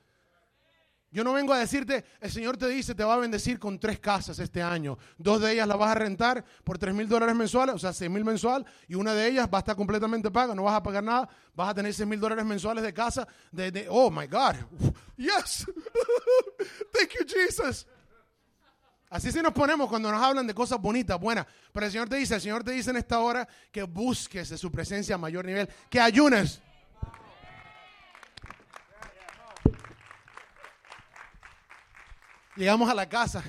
[1.10, 3.98] Yo no vengo a decirte, el Señor te dice, te va a bendecir con tres
[3.98, 4.98] casas este año.
[5.16, 8.10] Dos de ellas las vas a rentar por tres mil dólares mensuales, o sea, seis
[8.10, 11.02] mil mensual, y una de ellas va a estar completamente paga, no vas a pagar
[11.02, 13.26] nada, vas a tener seis mil dólares mensuales de casa.
[13.88, 14.56] Oh my God,
[15.16, 15.66] yes,
[16.92, 17.86] thank you Jesus.
[19.10, 21.46] Así sí nos ponemos cuando nos hablan de cosas bonitas, buenas.
[21.72, 24.58] Pero el Señor te dice, el Señor te dice en esta hora que busques de
[24.58, 26.60] su presencia a mayor nivel, que ayunes.
[32.58, 33.44] Llegamos a la casa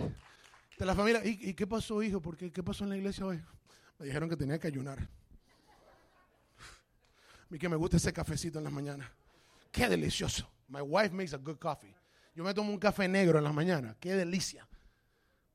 [0.77, 1.25] de la familia.
[1.25, 2.21] ¿Y, qué pasó, hijo?
[2.21, 2.51] ¿Por qué?
[2.51, 3.41] ¿Qué pasó en la iglesia hoy?
[3.97, 4.99] Me dijeron que tenía que ayunar.
[4.99, 5.07] A
[7.49, 9.09] mí que me gusta ese cafecito en las mañanas.
[9.71, 10.47] Qué delicioso.
[10.67, 11.95] My wife makes a good coffee.
[12.35, 13.95] Yo me tomo un café negro en las mañanas.
[13.99, 14.67] Qué delicia.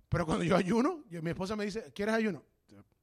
[0.08, 2.42] Pero cuando yo ayuno, mi esposa me dice, ¿quieres ayuno?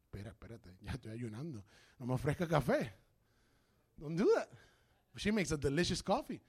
[0.04, 1.64] Espera, espérate, ya estoy ayunando.
[1.98, 2.94] No me ofrezca café.
[3.96, 4.50] Don't do that.
[5.16, 6.42] She makes a delicious coffee.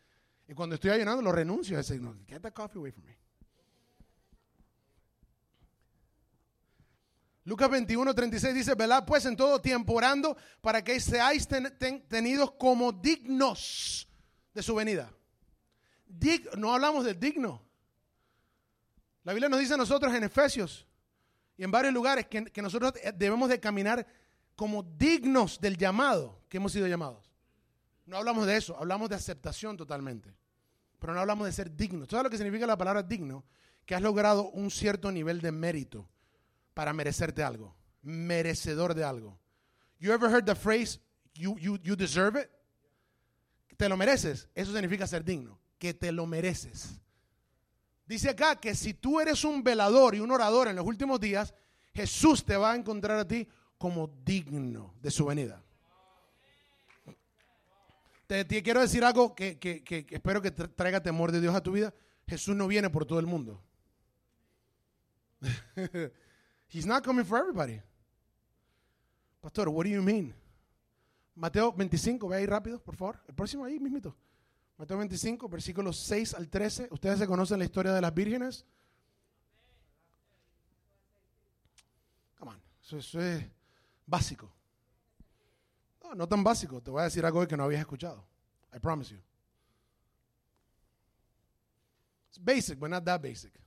[0.48, 1.78] Y cuando estoy ayunando, lo renuncio.
[1.78, 3.16] I say, no, get that coffee away from me.
[7.44, 11.48] Lucas 21, 36 dice, velad pues en todo tiempo orando para que seáis
[12.08, 14.08] tenidos como dignos
[14.54, 15.12] de su venida.
[16.56, 17.60] no hablamos de digno.
[19.24, 20.86] La Biblia nos dice a nosotros en Efesios
[21.56, 24.06] y en varios lugares que, que nosotros debemos de caminar
[24.54, 27.32] como dignos del llamado que hemos sido llamados.
[28.06, 30.32] No hablamos de eso, hablamos de aceptación totalmente.
[31.00, 32.08] Pero no hablamos de ser dignos.
[32.08, 33.44] ¿Sabes lo que significa la palabra digno?
[33.84, 36.08] Que has logrado un cierto nivel de mérito
[36.74, 39.38] para merecerte algo, merecedor de algo.
[39.98, 40.98] You ever heard the phrase,
[41.34, 42.50] you, you, you deserve it?
[43.76, 44.48] Te lo mereces.
[44.54, 47.00] Eso significa ser digno, que te lo mereces.
[48.06, 51.54] Dice acá que si tú eres un velador y un orador en los últimos días,
[51.94, 55.62] Jesús te va a encontrar a ti como digno de su venida.
[58.26, 61.92] Te, quiero decir algo que, que espero que traiga temor de Dios a tu vida.
[62.26, 63.62] Jesús no viene por todo el mundo.
[66.72, 67.82] He's not coming for everybody.
[69.42, 70.32] Pastor, what do you mean?
[71.34, 73.20] Mateo 25, ve ahí rápido, por favor.
[73.28, 74.16] El próximo ahí mismito.
[74.78, 76.88] Mateo 25, versículos 6 al 13.
[76.90, 78.64] Ustedes se conocen la historia de las vírgenes.
[82.38, 83.44] Come on, eso, es
[84.06, 84.50] básico.
[86.02, 86.80] No, no tan básico.
[86.80, 88.24] Te voy a decir algo que no habías escuchado.
[88.74, 89.20] I promise you.
[92.30, 93.61] It's basic, but not that basic.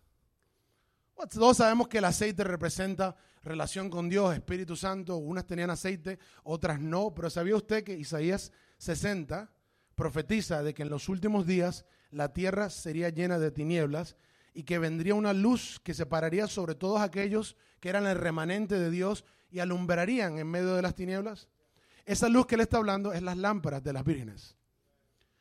[1.15, 5.17] Todos sabemos que el aceite representa relación con Dios, Espíritu Santo.
[5.17, 7.13] Unas tenían aceite, otras no.
[7.15, 9.49] Pero ¿sabía usted que Isaías 60
[9.95, 14.17] profetiza de que en los últimos días la tierra sería llena de tinieblas
[14.54, 18.78] y que vendría una luz que se pararía sobre todos aquellos que eran el remanente
[18.78, 21.47] de Dios y alumbrarían en medio de las tinieblas?
[22.06, 24.56] Esa luz que él está hablando es las lámparas de las vírgenes.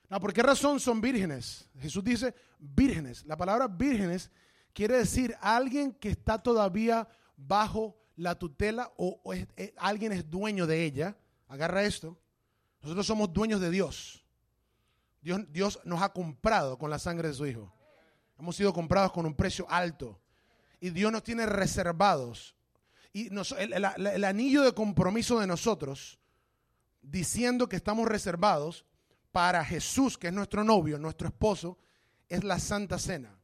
[0.08, 1.68] ¿Por qué razón son vírgenes?
[1.80, 3.24] Jesús dice vírgenes.
[3.26, 4.30] La palabra vírgenes
[4.74, 10.84] Quiere decir alguien que está todavía bajo la tutela o, eh, alguien es dueño de
[10.84, 11.16] ella.
[11.46, 12.18] Agarra esto.
[12.82, 14.24] Nosotros somos dueños de Dios.
[15.22, 15.40] Dios.
[15.50, 17.72] Dios nos ha comprado con la sangre de su Hijo.
[18.36, 20.20] Hemos sido comprados con un precio alto.
[20.80, 22.56] Y Dios nos tiene reservados.
[23.12, 26.18] Y el anillo de compromiso de nosotros,
[27.00, 28.84] diciendo que estamos reservados
[29.30, 31.78] para Jesús, que es nuestro novio, nuestro esposo,
[32.28, 33.38] es la Santa Cena.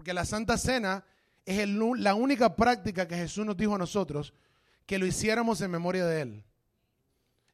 [0.00, 1.04] Porque la Santa Cena
[1.44, 4.32] es la única práctica que Jesús nos dijo a nosotros
[4.86, 6.44] que lo hiciéramos en memoria de Él.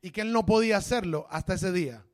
[0.00, 2.06] Y que Él no podía hacerlo hasta ese día.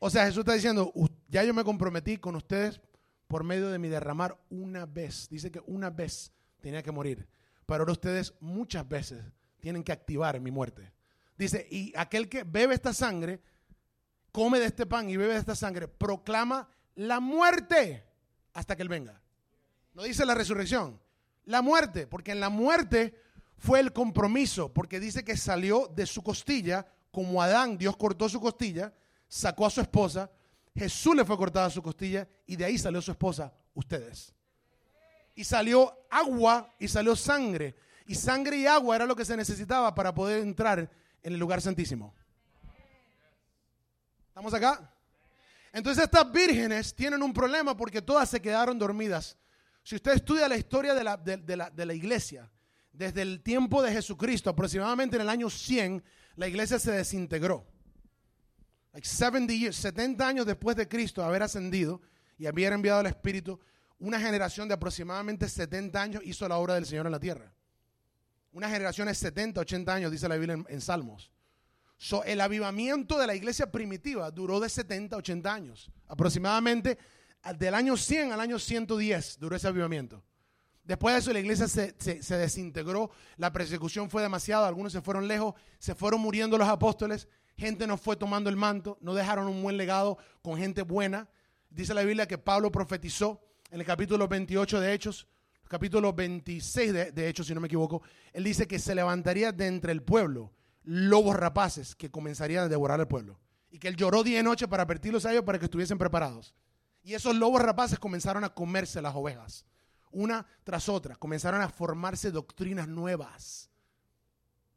[0.00, 0.92] O sea, Jesús está diciendo,
[1.28, 2.80] ya yo me comprometí con ustedes
[3.28, 5.28] por medio de mi derramar una vez.
[5.30, 7.28] Dice que una vez tenía que morir.
[7.64, 9.22] Pero ahora ustedes muchas veces
[9.60, 10.92] tienen que activar mi muerte.
[11.38, 13.40] Dice, y aquel que bebe esta sangre,
[14.32, 18.04] come de este pan y bebe de esta sangre, proclama la muerte
[18.54, 19.21] hasta que Él venga.
[19.94, 21.00] No dice la resurrección.
[21.44, 23.14] La muerte, porque en la muerte
[23.58, 28.40] fue el compromiso, porque dice que salió de su costilla, como Adán, Dios cortó su
[28.40, 28.92] costilla,
[29.28, 30.30] sacó a su esposa,
[30.74, 34.34] Jesús le fue cortada su costilla y de ahí salió su esposa, ustedes.
[35.34, 37.74] Y salió agua y salió sangre.
[38.06, 40.90] Y sangre y agua era lo que se necesitaba para poder entrar
[41.22, 42.14] en el lugar santísimo.
[44.28, 44.90] ¿Estamos acá?
[45.72, 49.36] Entonces estas vírgenes tienen un problema porque todas se quedaron dormidas
[49.82, 52.50] si usted estudia la historia de la, iglesia,
[52.92, 56.02] desde el tiempo de Jesucristo, aproximadamente en el año 100,
[56.36, 57.66] la iglesia se desintegró.
[58.92, 62.00] Like 70, 70 años después de Cristo haber ascendido
[62.38, 63.58] y haber enviado el Espíritu,
[63.98, 67.52] una generación de aproximadamente 70 años hizo la obra del Señor en la tierra.
[68.52, 71.30] Una generación de 70, 80 años, dice la Biblia en, Salmos.
[72.26, 75.90] el avivamiento de la iglesia primitiva duró de 70 80 años.
[76.06, 76.98] Aproximadamente
[77.58, 80.22] del año 100 al año 110 duró ese avivamiento.
[80.84, 81.92] Después de eso la iglesia se,
[82.36, 87.86] desintegró, la persecución fue demasiado, algunos se fueron lejos, se fueron muriendo los apóstoles, gente
[87.86, 91.28] no fue tomando el manto, no dejaron un buen legado con gente buena.
[91.70, 95.28] Dice la Biblia que Pablo profetizó en el capítulo 28 de Hechos,
[95.68, 98.02] capítulo 26 de, Hechos, si no me equivoco,
[98.32, 100.52] él dice que se levantaría de entre el pueblo
[100.84, 103.40] lobos rapaces que comenzarían a devorar el pueblo.
[103.70, 106.54] Y que él lloró día y noche para advertirlos a ellos para que estuviesen preparados.
[107.02, 109.66] Y esos lobos rapaces comenzaron a comerse las ovejas,
[110.10, 111.16] una tras otra.
[111.16, 113.70] Comenzaron a formarse doctrinas nuevas.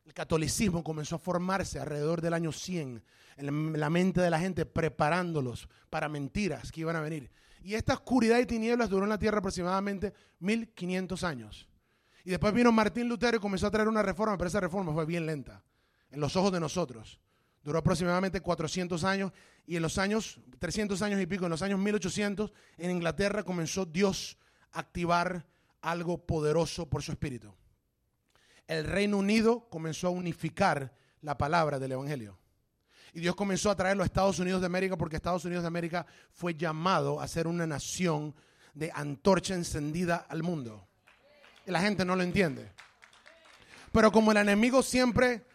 [0.06, 3.04] El catolicismo comenzó a formarse alrededor del año 100
[3.38, 7.32] en la mente de la gente, preparándolos para mentiras que iban a venir.
[7.62, 11.68] Y esta oscuridad y tinieblas duró en la tierra aproximadamente 1500 años.
[12.24, 15.06] Y después vino Martín Lutero y comenzó a traer una reforma, pero esa reforma fue
[15.06, 15.64] bien lenta,
[16.12, 17.20] en los ojos de nosotros.
[17.64, 19.32] Duró aproximadamente 400 años
[19.68, 23.86] y en los años, 300 años y pico, en los años 1800, en Inglaterra comenzó
[23.86, 24.38] Dios
[24.72, 25.46] a activar
[25.82, 27.54] algo poderoso por su espíritu.
[28.68, 32.38] El Reino Unido comenzó a unificar la palabra del Evangelio.
[33.14, 36.06] Y Dios comenzó a traerlo a Estados Unidos de América porque Estados Unidos de América
[36.32, 38.36] fue llamado a ser una nación
[38.74, 40.88] de antorcha encendida al mundo.
[41.66, 42.72] Y la gente no lo entiende.
[43.92, 45.46] Pero como el enemigo siempre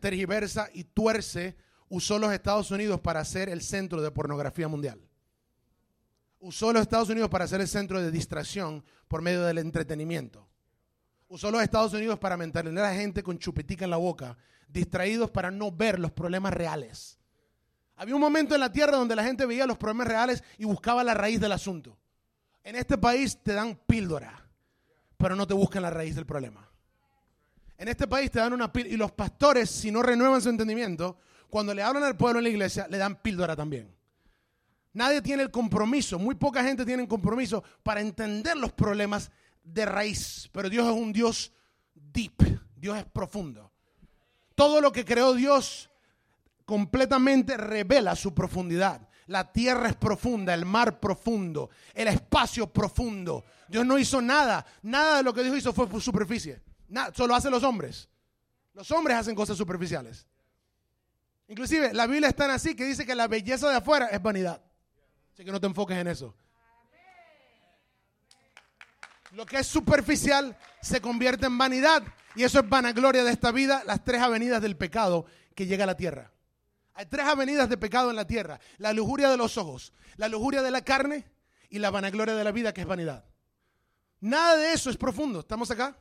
[0.00, 1.56] tergiversa y tuerce,
[1.94, 5.00] usó los Estados Unidos para ser el centro de pornografía mundial.
[6.40, 10.48] Usó los Estados Unidos para ser el centro de distracción por medio del entretenimiento.
[11.28, 15.30] Usó los Estados Unidos para mantener a la gente con chupetica en la boca, distraídos
[15.30, 17.16] para no ver los problemas reales.
[17.94, 21.04] Había un momento en la tierra donde la gente veía los problemas reales y buscaba
[21.04, 21.96] la raíz del asunto.
[22.64, 24.48] En este país te dan píldora,
[25.16, 26.68] pero no te buscan la raíz del problema.
[27.78, 31.18] En este país te dan una píldora y los pastores, si no renuevan su entendimiento,
[31.54, 33.88] cuando le hablan al pueblo en la iglesia, le dan píldora también.
[34.92, 39.30] Nadie tiene el compromiso, muy poca gente tiene el compromiso para entender los problemas
[39.62, 40.50] de raíz.
[40.50, 41.52] Pero Dios es un Dios
[41.94, 42.42] deep,
[42.74, 43.70] Dios es profundo.
[44.56, 45.90] Todo lo que creó Dios
[46.64, 49.08] completamente revela su profundidad.
[49.28, 53.44] La tierra es profunda, el mar profundo, el espacio profundo.
[53.68, 56.60] Dios no hizo nada, nada de lo que Dios hizo fue por superficie.
[57.14, 58.08] Solo hacen los hombres.
[58.72, 60.26] Los hombres hacen cosas superficiales.
[61.48, 64.62] Inclusive la Biblia es tan así que dice que la belleza de afuera es vanidad.
[65.32, 66.34] Así que no te enfoques en eso.
[69.32, 72.02] Lo que es superficial se convierte en vanidad
[72.36, 75.88] y eso es vanagloria de esta vida, las tres avenidas del pecado que llega a
[75.88, 76.32] la tierra.
[76.94, 78.60] Hay tres avenidas de pecado en la tierra.
[78.78, 81.26] La lujuria de los ojos, la lujuria de la carne
[81.68, 83.24] y la vanagloria de la vida que es vanidad.
[84.20, 85.40] Nada de eso es profundo.
[85.40, 85.96] ¿Estamos acá?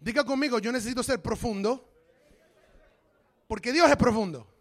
[0.00, 1.90] Diga conmigo, yo necesito ser profundo
[3.46, 4.53] porque Dios es profundo.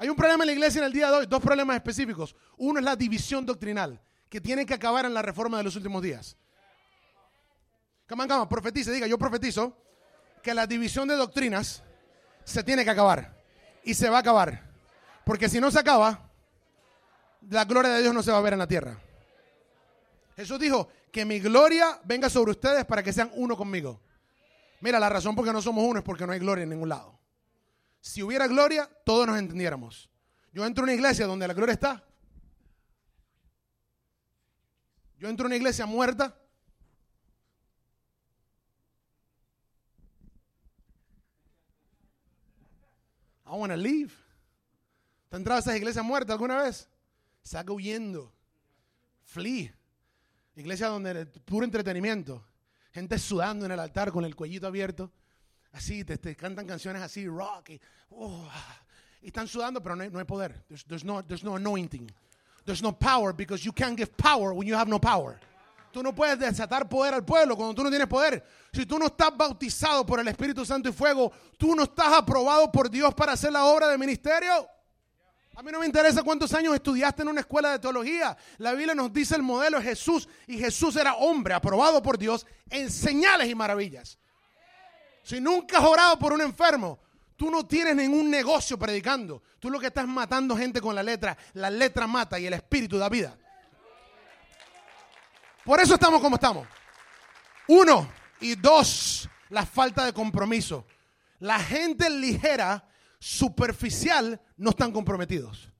[0.00, 2.34] Hay un problema en la iglesia en el día de hoy, dos problemas específicos.
[2.56, 6.02] Uno es la división doctrinal, que tiene que acabar en la reforma de los últimos
[6.02, 6.38] días.
[8.08, 9.76] Come on, profetice, diga, yo profetizo
[10.42, 11.82] que la división de doctrinas
[12.44, 13.36] se tiene que acabar
[13.84, 14.70] y se va a acabar.
[15.22, 16.30] Porque si no se acaba,
[17.50, 18.98] la gloria de Dios no se va a ver en la tierra.
[20.34, 24.00] Jesús dijo, que mi gloria venga sobre ustedes para que sean uno conmigo.
[24.80, 26.88] Mira, la razón por qué no somos uno es porque no hay gloria en ningún
[26.88, 27.19] lado.
[28.00, 30.08] Si hubiera gloria, todos nos entendiéramos.
[30.52, 32.04] Yo entro a una iglesia donde la gloria está.
[35.18, 36.40] Yo entro a una iglesia muerta
[43.50, 44.12] I want to leave.
[45.28, 46.88] ¿Te has entrado a esas iglesias muertas alguna vez?
[47.42, 48.32] Saca huyendo.
[49.24, 49.72] Flee.
[50.54, 52.44] Iglesia donde puro entretenimiento.
[52.92, 55.12] Gente sudando en el altar con el cuellito abierto.
[55.72, 57.70] Así, te, cantan canciones así, rock.
[58.10, 58.48] Oh,
[59.22, 60.64] y, están sudando, pero no hay, poder.
[60.86, 62.10] There's, no, there's no anointing.
[62.64, 65.38] There's no power because you can't give power when you have no power.
[65.92, 68.44] Tú no puedes desatar poder al pueblo cuando tú no tienes poder.
[68.72, 72.70] Si tú no estás bautizado por el Espíritu Santo y fuego, tú no estás aprobado
[72.70, 74.68] por Dios para hacer la obra de ministerio.
[75.56, 78.36] A mí no me interesa cuántos años estudiaste en una escuela de teología.
[78.58, 82.46] La Biblia nos dice el modelo de Jesús y Jesús era hombre aprobado por Dios
[82.70, 84.16] en señales y maravillas.
[85.30, 86.98] Si nunca has orado por un enfermo,
[87.36, 89.40] tú no tienes ningún negocio predicando.
[89.60, 91.38] Tú lo que estás matando gente con la letra.
[91.52, 93.38] La letra mata y el espíritu da vida.
[95.64, 96.66] Por eso estamos como estamos.
[97.68, 98.10] Uno.
[98.40, 100.84] Y dos, la falta de compromiso.
[101.38, 102.84] La gente ligera,
[103.20, 105.70] superficial, no están comprometidos.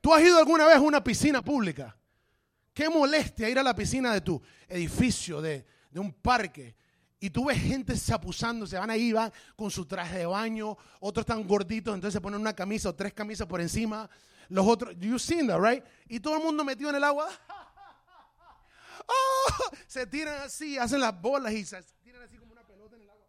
[0.00, 1.96] ¿Tú has ido alguna vez a una piscina pública?
[2.74, 6.74] Qué molestia ir a la piscina de tu edificio, de, un parque,
[7.26, 11.24] y tú ves gente chapuzando, se van ahí, van con su traje de baño, otros
[11.24, 14.08] están gorditos, entonces se ponen una camisa o tres camisas por encima,
[14.48, 15.82] los otros, you seen that, right?
[16.08, 17.28] Y todo el mundo metido en el agua.
[19.08, 19.70] ¡Oh!
[19.88, 23.10] Se tiran así, hacen las bolas y se tiran así como una pelota en el
[23.10, 23.24] agua.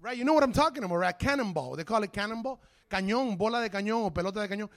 [0.00, 1.18] Right, you know what I'm talking about, right?
[1.18, 2.58] Cannonball, they call it cannonball.
[2.88, 4.70] Cañón, bola de cañón o pelota de cañón.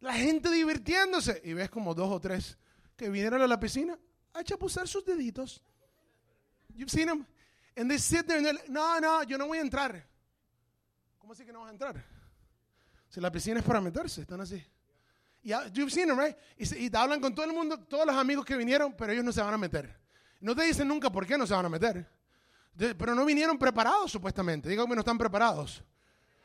[0.00, 1.42] La gente divirtiéndose.
[1.44, 2.58] Y ves como dos o tres
[2.96, 3.96] que vinieron a la piscina
[4.34, 5.62] a chapuzar sus deditos.
[6.74, 7.26] You've seen them?
[7.76, 10.02] And they sit there and like, no, no, yo no voy a entrar.
[11.18, 12.04] ¿Cómo así que no vas a entrar?
[13.08, 14.64] Si la piscina es para meterse, están así.
[15.42, 16.36] Y you've seen them, right?
[16.56, 19.24] Y, y te hablan con todo el mundo, todos los amigos que vinieron, pero ellos
[19.24, 19.94] no se van a meter.
[20.40, 22.08] No te dicen nunca por qué no se van a meter.
[22.74, 24.68] De- pero no vinieron preparados, supuestamente.
[24.68, 25.82] Digo que no están preparados.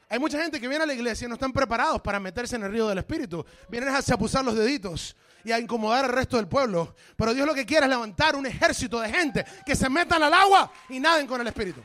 [0.09, 2.63] Hay mucha gente que viene a la iglesia y no están preparados para meterse en
[2.63, 3.45] el río del Espíritu.
[3.69, 6.95] Vienen a chapuzar los deditos y a incomodar al resto del pueblo.
[7.15, 10.33] Pero Dios lo que quiere es levantar un ejército de gente que se metan al
[10.33, 11.81] agua y naden con el Espíritu.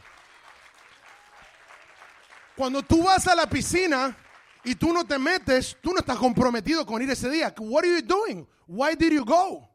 [2.56, 4.16] Cuando tú vas a la piscina
[4.64, 7.54] y tú no te metes, tú no estás comprometido con ir ese día.
[7.58, 8.48] What are you doing?
[8.66, 9.68] Why did you go?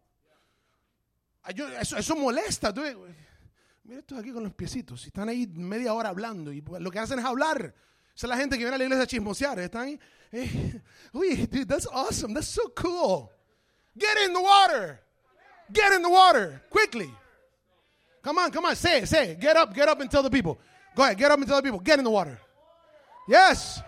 [1.80, 2.74] Eso, eso molesta.
[3.84, 5.06] Mira estos aquí con los piecitos.
[5.06, 7.74] Están ahí media hora hablando y lo que hacen es hablar.
[8.16, 9.60] Esa es la gente que viene a la iglesia a chismosear.
[9.60, 10.00] Están ahí.
[10.32, 10.82] eh,
[11.14, 12.34] Uy, dude, that's awesome.
[12.34, 13.30] That's so cool.
[13.98, 15.00] Get in the water.
[15.72, 16.62] Get in the water.
[16.70, 17.12] Quickly.
[18.22, 18.76] Come on, come on.
[18.76, 19.40] Say it, say it.
[19.40, 20.60] Get up, get up and tell the people.
[20.96, 21.80] Go ahead, get up and tell the people.
[21.80, 22.40] Get in the water.
[23.28, 23.82] Yes.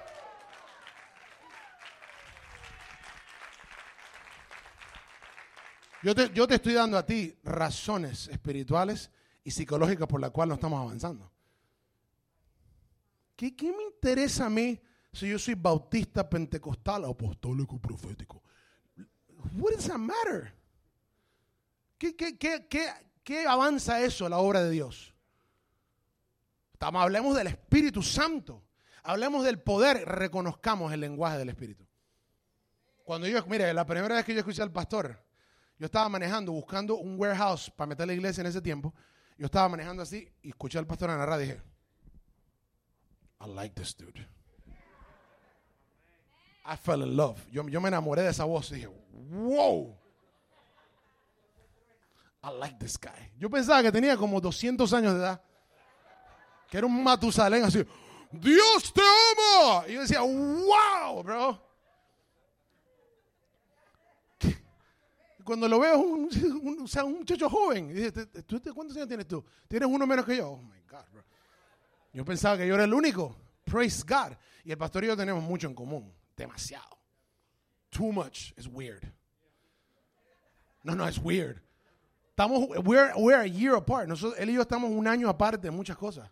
[6.04, 9.10] Yo te, yo te estoy dando a ti razones espirituales
[9.44, 11.32] y psicológicas por las cuales no estamos avanzando.
[13.38, 14.82] ¿Qué, qué me interesa a mí
[15.14, 18.44] si yo soy bautista, pentecostal, apostólico, profético?
[19.58, 20.54] What does that matter?
[21.98, 22.68] ¿Qué, qué, qué,
[23.24, 25.14] qué, avanza eso, la obra de Dios?
[26.80, 28.64] Hablemos del Espíritu Santo.
[29.04, 31.86] Hablemos del poder, reconozcamos el lenguaje del Espíritu.
[33.04, 35.22] Cuando yo, mire, la primera vez que yo escuché al pastor,
[35.78, 38.94] yo estaba manejando, buscando un warehouse para meter la iglesia en ese tiempo.
[39.38, 41.62] Yo estaba manejando así y escuché al pastor en y dije,
[43.42, 44.26] I like this dude.
[46.66, 47.40] I fell in love.
[47.52, 49.98] Yo, yo me enamoré de esa voz y dije, wow.
[52.44, 53.32] I like this guy.
[53.38, 55.42] Yo pensaba que tenía como 200 años de edad.
[56.70, 57.86] Que era un Matusalén así.
[58.32, 59.84] Dios te ama.
[59.88, 61.62] Y yo decía, wow, bro.
[65.44, 66.30] Cuando lo veo, un,
[66.64, 67.90] un- o sea, un muchacho joven.
[67.90, 69.44] Y dije, "¿Te- te- ¿tú, te- ¿cuántos años tienes tú?
[69.68, 70.52] Tienes uno menos que yo.
[70.52, 71.24] Oh my God, bro.
[72.14, 73.36] Yo pensaba que yo era el único.
[73.66, 74.34] Praise God.
[74.64, 76.14] Y el pastor y yo tenemos mucho en común.
[76.36, 76.98] Demasiado.
[77.92, 79.12] Too much is weird.
[80.84, 81.62] No, no, es weird.
[82.36, 84.08] Estamos, we're, we're a year apart.
[84.08, 86.30] Nosotros, él y yo estamos un año aparte de muchas cosas.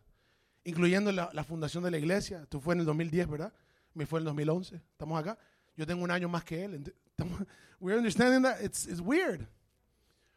[0.64, 2.46] Incluyendo la, fundación de la iglesia.
[2.50, 3.54] Tú fue en el 2010, ¿verdad?
[3.94, 4.76] Me fue en el 2011.
[4.76, 5.38] Estamos acá.
[5.76, 6.94] Yo tengo un año más que él.
[7.12, 7.40] Estamos,
[7.80, 9.48] we're understanding that it's, it's weird.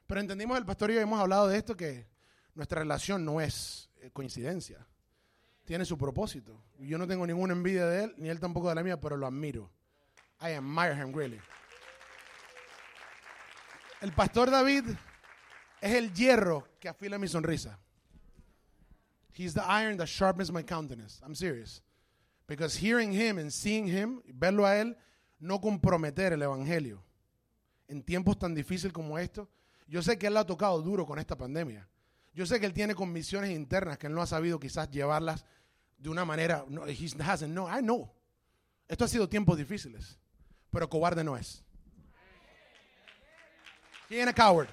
[0.06, 2.06] Pero entendimos el pastor y yo hemos hablado de esto que
[2.54, 4.86] nuestra relación no es eh, coincidencia.
[5.64, 6.62] Tiene su propósito.
[6.78, 9.26] Yo no tengo ninguna envidia de él, ni él tampoco de la mía, pero lo
[9.26, 9.70] admiro.
[10.40, 11.40] I admire him really.
[14.00, 14.84] El pastor David
[15.80, 17.78] es el hierro que afila mi sonrisa.
[19.32, 21.20] He's the iron that sharpens my countenance.
[21.24, 21.82] I'm serious.
[22.46, 24.96] Because hearing him and seeing him, verlo a él,
[25.40, 27.02] no comprometer el evangelio
[27.88, 29.48] en tiempos tan difíciles como estos.
[29.86, 31.88] Yo sé que él lo ha tocado duro con esta pandemia.
[32.34, 35.44] Yo sé que él tiene convicciones internas que él no ha sabido quizás llevarlas
[35.96, 36.64] de una manera.
[36.68, 37.54] No, he hasn't.
[37.54, 38.12] No, I know.
[38.88, 40.18] Esto ha sido tiempos difíciles,
[40.70, 41.62] pero cobarde no es.
[44.10, 44.68] He ain't a coward.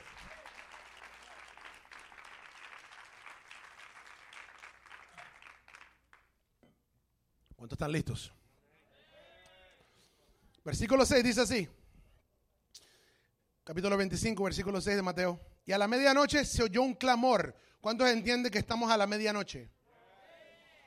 [7.55, 8.33] ¿Cuántos están listos?
[10.65, 11.69] Versículo 6 dice así.
[13.63, 15.50] Capítulo 25, versículo 6 de Mateo.
[15.65, 17.55] Y a la medianoche se oyó un clamor.
[17.79, 19.69] ¿Cuántos entienden que estamos a la medianoche?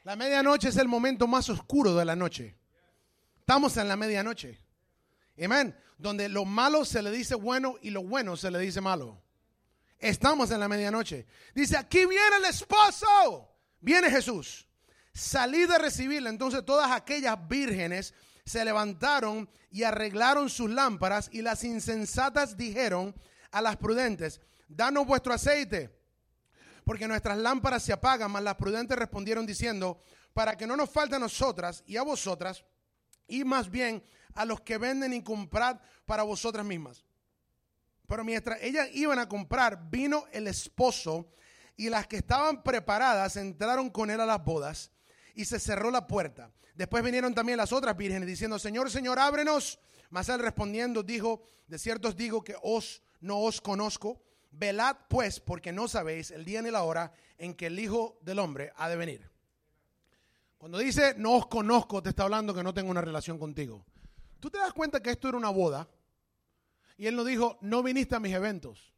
[0.05, 2.59] La medianoche es el momento más oscuro de la noche.
[3.39, 4.61] Estamos en la medianoche.
[5.43, 5.77] Amén.
[5.99, 9.23] Donde lo malo se le dice bueno y lo bueno se le dice malo.
[9.99, 11.27] Estamos en la medianoche.
[11.55, 13.49] Dice, aquí viene el esposo.
[13.81, 14.69] Viene Jesús.
[15.13, 16.29] Salí de recibirle.
[16.29, 18.13] Entonces todas aquellas vírgenes
[18.45, 23.15] se levantaron y arreglaron sus lámparas y las insensatas dijeron
[23.51, 24.41] a las prudentes,
[24.77, 25.91] danos vuestro aceite,
[26.85, 29.99] porque nuestras lámparas se apagan, mas las prudentes respondieron diciendo,
[30.33, 32.65] para que no nos falte a nosotras y a vosotras,
[33.27, 34.05] y más bien
[34.35, 37.05] a los que venden y comprad para vosotras mismas.
[38.07, 41.33] Pero mientras ellas iban a comprar, vino el esposo
[41.77, 44.91] y las que estaban preparadas entraron con él a las bodas
[45.35, 46.51] y se cerró la puerta.
[46.75, 49.79] Después vinieron también las otras vírgenes diciendo, Señor, Señor, ábrenos.
[50.11, 54.23] Mas él respondiendo dijo, de cierto os digo que os no os conozco.
[54.57, 58.39] Velad pues, porque no sabéis el día ni la hora en que el Hijo del
[58.39, 59.31] Hombre ha de venir.
[60.59, 63.85] Cuando dice no os conozco, te está hablando que no tengo una relación contigo.
[64.41, 65.89] Tú te das cuenta que esto era una boda.
[66.97, 68.93] Y él no dijo, no viniste a mis eventos.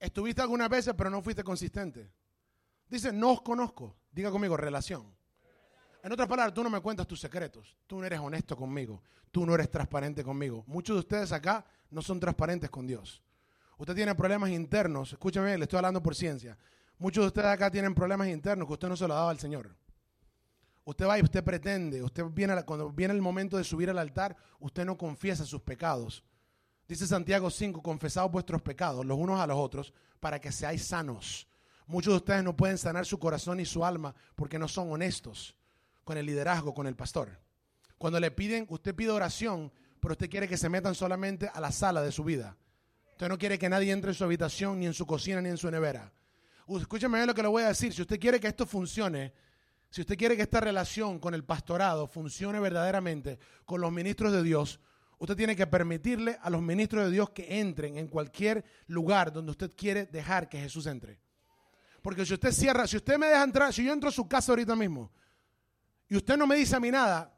[0.00, 2.10] Estuviste algunas veces, pero no fuiste consistente.
[2.88, 3.96] Dice, no os conozco.
[4.10, 5.14] Diga conmigo, relación.
[6.02, 7.76] En otras palabras, tú no me cuentas tus secretos.
[7.86, 9.02] Tú no eres honesto conmigo.
[9.30, 10.64] Tú no eres transparente conmigo.
[10.66, 13.22] Muchos de ustedes acá no son transparentes con Dios.
[13.78, 15.12] Usted tiene problemas internos.
[15.12, 16.56] Escúchame, le estoy hablando por ciencia.
[16.98, 19.38] Muchos de ustedes acá tienen problemas internos que usted no se lo ha dado al
[19.38, 19.74] Señor.
[20.84, 24.36] Usted va y usted pretende, usted viene cuando viene el momento de subir al altar,
[24.60, 26.22] usted no confiesa sus pecados.
[26.86, 31.48] Dice Santiago 5, confesaos vuestros pecados los unos a los otros para que seáis sanos.
[31.86, 35.56] Muchos de ustedes no pueden sanar su corazón y su alma porque no son honestos
[36.04, 37.40] con el liderazgo, con el pastor.
[37.96, 41.72] Cuando le piden, usted pide oración, pero usted quiere que se metan solamente a la
[41.72, 42.56] sala de su vida.
[43.14, 45.56] Usted no quiere que nadie entre en su habitación, ni en su cocina, ni en
[45.56, 46.12] su nevera.
[46.66, 47.92] Escúcheme bien lo que le voy a decir.
[47.92, 49.32] Si usted quiere que esto funcione,
[49.88, 54.42] si usted quiere que esta relación con el pastorado funcione verdaderamente con los ministros de
[54.42, 54.80] Dios,
[55.18, 59.52] usted tiene que permitirle a los ministros de Dios que entren en cualquier lugar donde
[59.52, 61.20] usted quiere dejar que Jesús entre.
[62.02, 64.50] Porque si usted cierra, si usted me deja entrar, si yo entro a su casa
[64.50, 65.12] ahorita mismo
[66.08, 67.32] y usted no me dice a mí nada,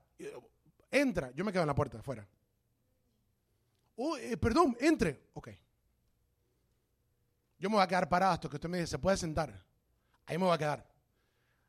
[0.91, 2.27] entra, yo me quedo en la puerta afuera.
[3.97, 5.29] Oh, eh, perdón, entre.
[5.35, 5.51] Ok.
[7.59, 9.65] Yo me voy a quedar parado hasta que usted me dice, ¿se puede sentar?
[10.27, 10.87] Ahí me voy a quedar.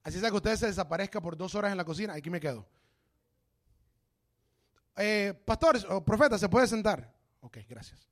[0.03, 2.67] Así sea que usted se desaparezca por dos horas en la cocina, aquí me quedo.
[4.95, 7.13] Eh, pastores o profeta, ¿se puede sentar?
[7.41, 8.09] Ok, gracias.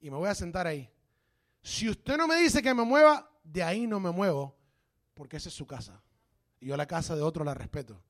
[0.00, 0.90] Y me voy a sentar ahí.
[1.62, 4.56] Si usted no me dice que me mueva, de ahí no me muevo,
[5.14, 6.02] porque esa es su casa.
[6.58, 8.02] Y yo la casa de otro la respeto.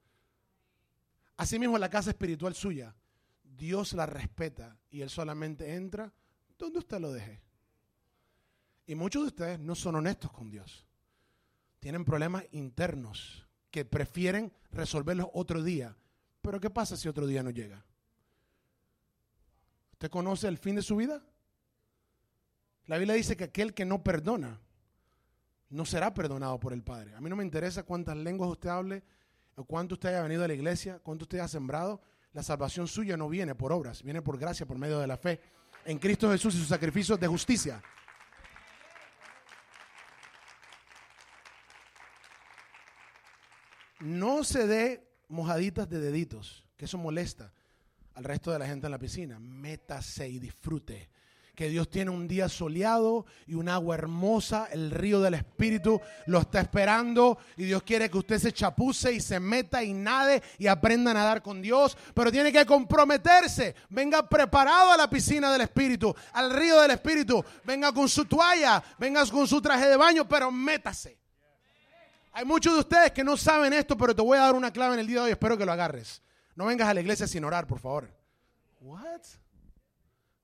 [1.37, 2.95] Asimismo, la casa espiritual suya,
[3.43, 6.13] Dios la respeta y Él solamente entra
[6.57, 7.43] donde usted lo deje.
[8.87, 10.87] Y muchos de ustedes no son honestos con Dios
[11.83, 15.97] tienen problemas internos que prefieren resolverlos otro día.
[16.41, 17.85] Pero ¿qué pasa si otro día no llega?
[19.95, 21.21] ¿Usted conoce el fin de su vida?
[22.87, 24.61] La Biblia dice que aquel que no perdona
[25.71, 27.17] no será perdonado por el Padre.
[27.17, 29.03] A mí no me interesa cuántas lenguas usted hable,
[29.57, 32.01] o cuánto usted haya venido a la iglesia, cuánto usted haya sembrado.
[32.33, 35.41] La salvación suya no viene por obras, viene por gracia, por medio de la fe
[35.85, 37.83] en Cristo Jesús y su sacrificio de justicia.
[44.03, 47.53] No se dé mojaditas de deditos, que eso molesta
[48.15, 49.39] al resto de la gente en la piscina.
[49.39, 51.11] Métase y disfrute.
[51.55, 56.41] Que Dios tiene un día soleado y un agua hermosa, el río del Espíritu lo
[56.41, 60.67] está esperando y Dios quiere que usted se chapuce y se meta y nade y
[60.67, 63.75] aprenda a nadar con Dios, pero tiene que comprometerse.
[63.91, 67.45] Venga preparado a la piscina del Espíritu, al río del Espíritu.
[67.65, 71.22] Venga con su toalla, venga con su traje de baño, pero métase.
[72.33, 74.95] Hay muchos de ustedes que no saben esto, pero te voy a dar una clave
[74.95, 75.31] en el día de hoy.
[75.33, 76.23] Espero que lo agarres.
[76.55, 78.11] No vengas a la iglesia sin orar, por favor.
[78.81, 79.21] What?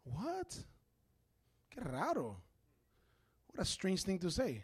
[0.05, 0.47] What?
[1.71, 2.43] Qué raro.
[3.49, 4.63] What a strange thing to say.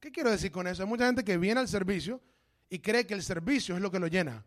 [0.00, 0.82] ¿Qué quiero decir con eso?
[0.82, 2.20] Hay mucha gente que viene al servicio
[2.68, 4.44] y cree que el servicio es lo que lo llena.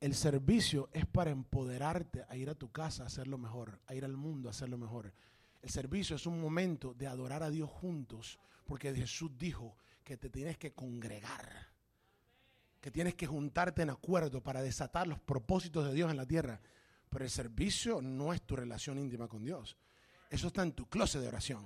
[0.00, 4.04] El servicio es para empoderarte a ir a tu casa a hacerlo mejor, a ir
[4.04, 5.12] al mundo a hacerlo mejor.
[5.62, 10.28] El servicio es un momento de adorar a Dios juntos, porque Jesús dijo que te
[10.28, 11.68] tienes que congregar,
[12.80, 16.60] que tienes que juntarte en acuerdo para desatar los propósitos de Dios en la tierra.
[17.08, 19.76] Pero el servicio no es tu relación íntima con Dios.
[20.28, 21.64] Eso está en tu closet de oración,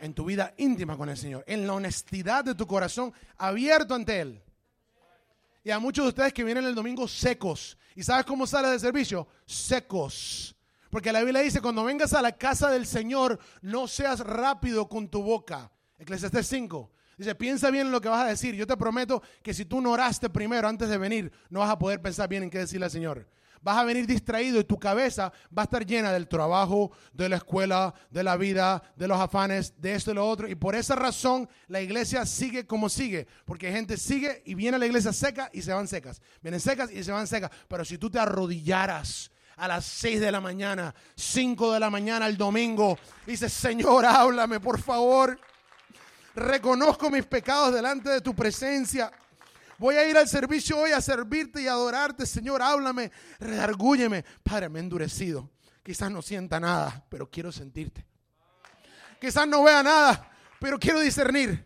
[0.00, 4.20] en tu vida íntima con el Señor, en la honestidad de tu corazón abierto ante
[4.20, 4.42] Él.
[5.62, 7.78] Y a muchos de ustedes que vienen el domingo secos.
[7.94, 9.28] ¿Y sabes cómo sale del servicio?
[9.46, 10.53] Secos.
[10.94, 15.08] Porque la Biblia dice, cuando vengas a la casa del Señor, no seas rápido con
[15.08, 15.72] tu boca.
[15.98, 16.88] Eclesiastes 5.
[17.18, 18.54] Dice, piensa bien en lo que vas a decir.
[18.54, 21.80] Yo te prometo que si tú no oraste primero antes de venir, no vas a
[21.80, 23.28] poder pensar bien en qué decirle al Señor.
[23.60, 27.38] Vas a venir distraído y tu cabeza va a estar llena del trabajo, de la
[27.38, 30.46] escuela, de la vida, de los afanes, de esto y lo otro.
[30.46, 33.26] Y por esa razón la iglesia sigue como sigue.
[33.46, 36.22] Porque gente sigue y viene a la iglesia seca y se van secas.
[36.40, 37.50] Vienen secas y se van secas.
[37.66, 42.26] Pero si tú te arrodillaras a las 6 de la mañana, 5 de la mañana
[42.26, 45.38] el domingo, dices, Señor, háblame, por favor.
[46.34, 49.10] Reconozco mis pecados delante de tu presencia.
[49.78, 52.62] Voy a ir al servicio hoy a servirte y adorarte, Señor.
[52.62, 54.24] Háblame, redargúyeme.
[54.42, 55.50] Padre, me he endurecido.
[55.82, 58.04] Quizás no sienta nada, pero quiero sentirte.
[59.20, 61.64] Quizás no vea nada, pero quiero discernir.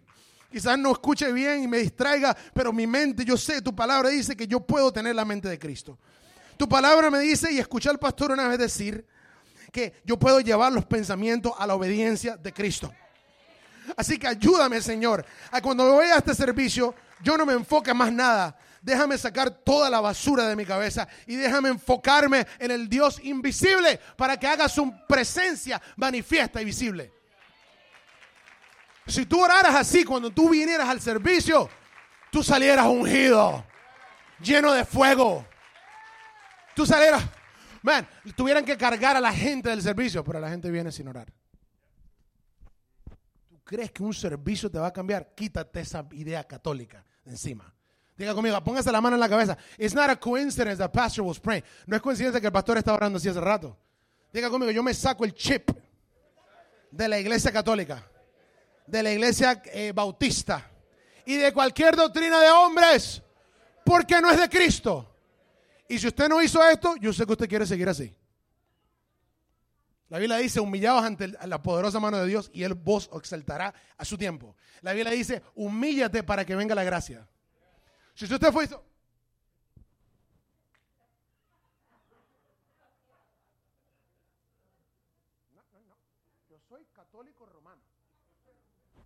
[0.51, 4.35] Quizás no escuche bien y me distraiga, pero mi mente, yo sé, tu palabra dice
[4.35, 5.99] que yo puedo tener la mente de Cristo.
[6.59, 9.07] Tu palabra me dice, y escuché al pastor una vez decir,
[9.73, 12.93] que yo puedo llevar los pensamientos a la obediencia de Cristo.
[13.97, 17.97] Así que ayúdame, Señor, a cuando voy a este servicio, yo no me enfoque en
[17.97, 18.59] más nada.
[18.83, 23.99] Déjame sacar toda la basura de mi cabeza y déjame enfocarme en el Dios invisible
[24.17, 27.13] para que haga su presencia manifiesta y visible.
[29.07, 31.69] Si tú oraras así cuando tú vinieras al servicio,
[32.31, 33.65] tú salieras ungido,
[34.41, 35.47] lleno de fuego.
[36.79, 37.25] Tú salieras,
[37.83, 38.07] man,
[38.37, 41.27] tuvieran que cargar a la gente del servicio, pero la gente viene sin orar.
[43.49, 45.35] ¿Tú crees que un servicio te va a cambiar?
[45.35, 47.75] Quítate esa idea católica de encima.
[48.17, 49.59] Diga conmigo, póngase la mano en la cabeza.
[49.77, 51.65] It's not a coincidence that pastor was praying.
[51.85, 53.77] No es coincidencia que el pastor estaba orando así hace rato.
[54.33, 55.73] Diga conmigo, yo me saco el chip
[56.93, 58.09] de la iglesia católica,
[58.87, 60.71] de la iglesia eh, bautista
[61.27, 63.21] y de cualquier doctrina de hombres,
[63.85, 65.17] porque no es de Cristo.
[65.89, 68.15] Y si usted no hizo esto, yo sé que usted quiere seguir así.
[70.11, 74.05] La Biblia dice, humillados ante la poderosa mano de Dios y Él vos exaltará a
[74.05, 74.55] su tiempo.
[74.83, 77.27] La Biblia dice, humíllate para que venga la gracia.
[78.15, 78.69] Si usted fue...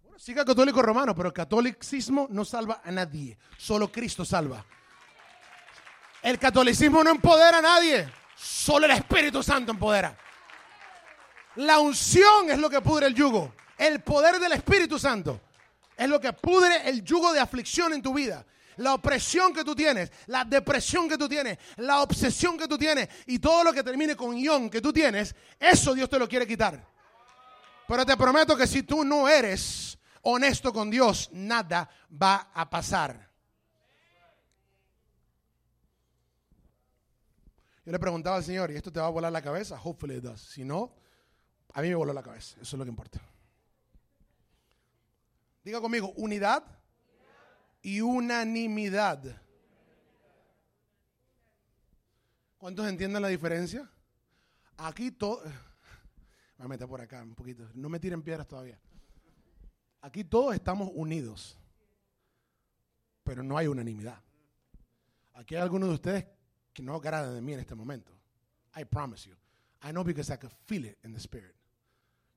[0.02, 3.38] Bueno, siga católico romano, pero el catolicismo no salva a nadie.
[3.56, 4.64] Solo Cristo salva.
[6.22, 8.08] El catolicismo no empodera a nadie.
[8.36, 10.16] Solo el Espíritu Santo empodera.
[11.56, 13.54] La unción es lo que pudre el yugo.
[13.76, 15.40] El poder del Espíritu Santo
[15.96, 18.44] es lo que pudre el yugo de aflicción en tu vida
[18.76, 23.08] la opresión que tú tienes, la depresión que tú tienes, la obsesión que tú tienes
[23.26, 26.46] y todo lo que termine con ión que tú tienes, eso Dios te lo quiere
[26.46, 26.84] quitar.
[27.86, 33.31] Pero te prometo que si tú no eres honesto con Dios, nada va a pasar.
[37.84, 39.80] Yo le preguntaba al Señor, ¿y esto te va a volar la cabeza?
[39.82, 40.40] Hopefully it does.
[40.40, 40.94] Si no,
[41.72, 42.56] a mí me voló la cabeza.
[42.60, 43.20] Eso es lo que importa.
[45.64, 46.64] Diga conmigo, unidad
[47.82, 49.40] y unanimidad.
[52.58, 53.90] ¿Cuántos entienden la diferencia?
[54.76, 55.42] Aquí todo...
[56.58, 57.68] Me meter por acá un poquito.
[57.74, 58.78] No me tiren piedras todavía.
[60.00, 61.58] Aquí todos estamos unidos,
[63.24, 64.20] pero no hay unanimidad.
[65.34, 66.26] Aquí hay algunos de ustedes
[66.72, 68.12] que no agradan de mí en este momento.
[68.76, 69.36] I promise you.
[69.82, 71.54] I know because I can feel it in the spirit.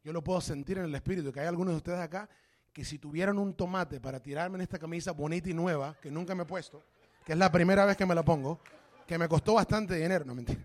[0.04, 2.30] Yo lo puedo sentir en el espíritu, que hay algunos de ustedes acá
[2.72, 6.36] que si tuvieran un tomate para tirarme en esta camisa bonita y nueva, que nunca
[6.36, 6.84] me he puesto,
[7.26, 8.60] que es la primera vez que me la pongo,
[9.08, 10.60] que me costó bastante dinero, no mentira.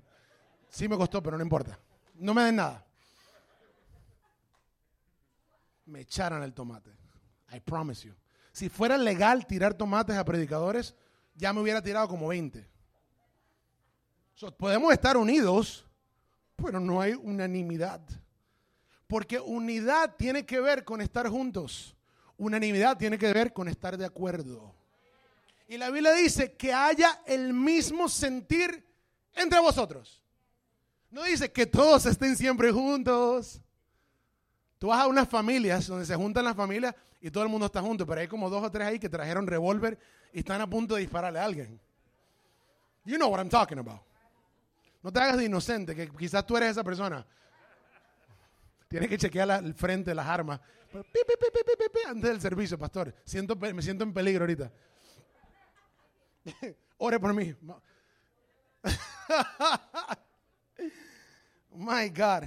[0.68, 1.78] Sí me costó, pero no importa.
[2.14, 2.84] No me den nada.
[5.86, 6.90] Me echaran el tomate.
[7.52, 8.14] I promise you.
[8.52, 10.94] Si fuera legal tirar tomates a predicadores,
[11.34, 12.68] ya me hubiera tirado como 20.
[14.56, 15.84] Podemos estar unidos,
[16.56, 18.00] pero no hay unanimidad.
[19.06, 21.94] Porque unidad tiene que ver con estar juntos.
[22.38, 24.74] Unanimidad tiene que ver con estar de acuerdo.
[25.68, 28.84] Y la Biblia dice que haya el mismo sentir
[29.34, 30.22] entre vosotros.
[31.10, 33.60] No dice que todos estén siempre juntos.
[34.78, 37.82] Tú vas a unas familias donde se juntan las familias y todo el mundo está
[37.82, 39.98] junto, pero hay como dos o tres ahí que trajeron revólver
[40.32, 41.78] y están a punto de dispararle a alguien.
[43.04, 44.09] You know what I'm talking about.
[45.02, 47.26] No te hagas de inocente, que quizás tú eres esa persona.
[48.88, 50.60] Tienes que chequear el frente las armas
[52.06, 53.14] antes del servicio, pastor.
[53.24, 54.70] Siento, me siento en peligro ahorita.
[56.98, 57.54] Ore por mí.
[61.72, 62.44] My God.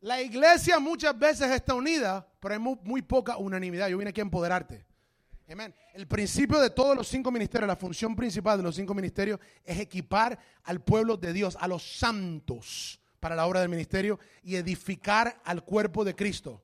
[0.00, 3.88] La iglesia muchas veces está unida, pero hay muy, poca unanimidad.
[3.88, 4.86] Yo vine aquí a empoderarte.
[5.50, 5.74] Amen.
[5.94, 9.80] El principio de todos los cinco ministerios, la función principal de los cinco ministerios es
[9.80, 15.40] equipar al pueblo de Dios, a los santos, para la obra del ministerio y edificar
[15.44, 16.62] al cuerpo de Cristo.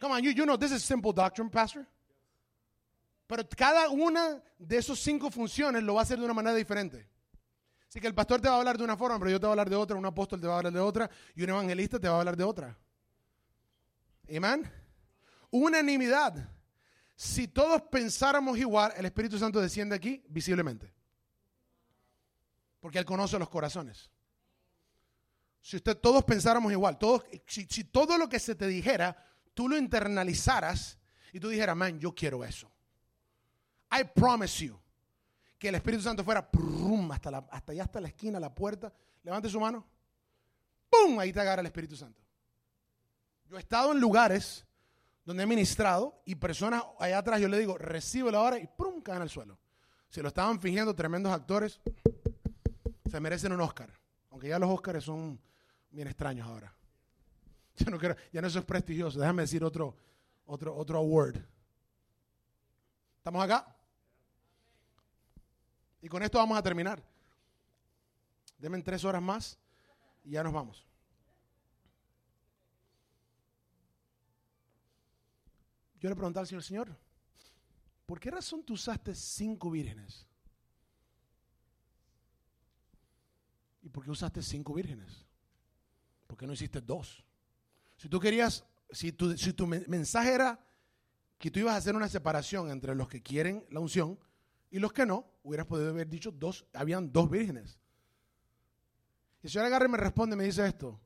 [0.00, 1.86] Come on, you, you know this is simple doctrine, Pastor.
[3.26, 7.06] Pero cada una de esos cinco funciones lo va a hacer de una manera diferente.
[7.86, 9.50] Así que el pastor te va a hablar de una forma, pero yo te voy
[9.50, 12.00] a hablar de otra, un apóstol te va a hablar de otra y un evangelista
[12.00, 12.78] te va a hablar de otra.
[14.34, 14.70] Amén.
[15.50, 16.48] Unanimidad.
[17.14, 20.92] Si todos pensáramos igual, el Espíritu Santo desciende aquí visiblemente.
[22.80, 24.10] Porque Él conoce los corazones.
[25.60, 29.16] Si usted todos pensáramos igual, todos, si, todo lo que se te dijera
[29.54, 30.98] tú lo internalizaras
[31.32, 32.70] y tú dijeras, man, yo quiero eso.
[33.92, 34.78] I promise you
[35.58, 36.48] que el Espíritu Santo fuera
[37.12, 38.92] hasta, la, hasta allá, hasta la esquina, la puerta.
[39.22, 39.86] Levante su mano.
[40.90, 41.18] ¡Pum!
[41.20, 42.20] Ahí te agarra el Espíritu Santo.
[43.48, 44.66] Yo he estado en lugares
[45.24, 49.00] donde he ministrado y personas allá atrás yo le digo, recibe la hora y ¡pum!
[49.02, 49.58] caen al suelo.
[50.08, 51.80] Si lo estaban fingiendo tremendos actores,
[53.10, 53.90] se merecen un Oscar.
[54.30, 55.40] Aunque ya los Oscars son
[55.90, 56.74] bien extraños ahora.
[57.74, 59.18] Ya no, quiero, ya no eso es prestigioso.
[59.18, 59.96] Déjame decir otro,
[60.44, 61.36] otro, otro award.
[63.16, 63.74] ¿Estamos acá?
[66.02, 67.02] Y con esto vamos a terminar.
[68.58, 69.58] Denme tres horas más
[70.22, 70.86] y ya nos vamos.
[76.02, 76.98] Yo le pregunté al Señor, Señor,
[78.06, 80.26] ¿por qué razón tú usaste cinco vírgenes?
[83.82, 85.24] ¿Y por qué usaste cinco vírgenes?
[86.26, 87.24] ¿Por qué no hiciste dos?
[87.96, 90.58] Si tú querías, si tu, si tu mensaje era
[91.38, 94.18] que tú ibas a hacer una separación entre los que quieren la unción
[94.72, 97.78] y los que no, hubieras podido haber dicho dos, habían dos vírgenes.
[99.40, 101.00] Y el señor Agarre me responde, me dice esto,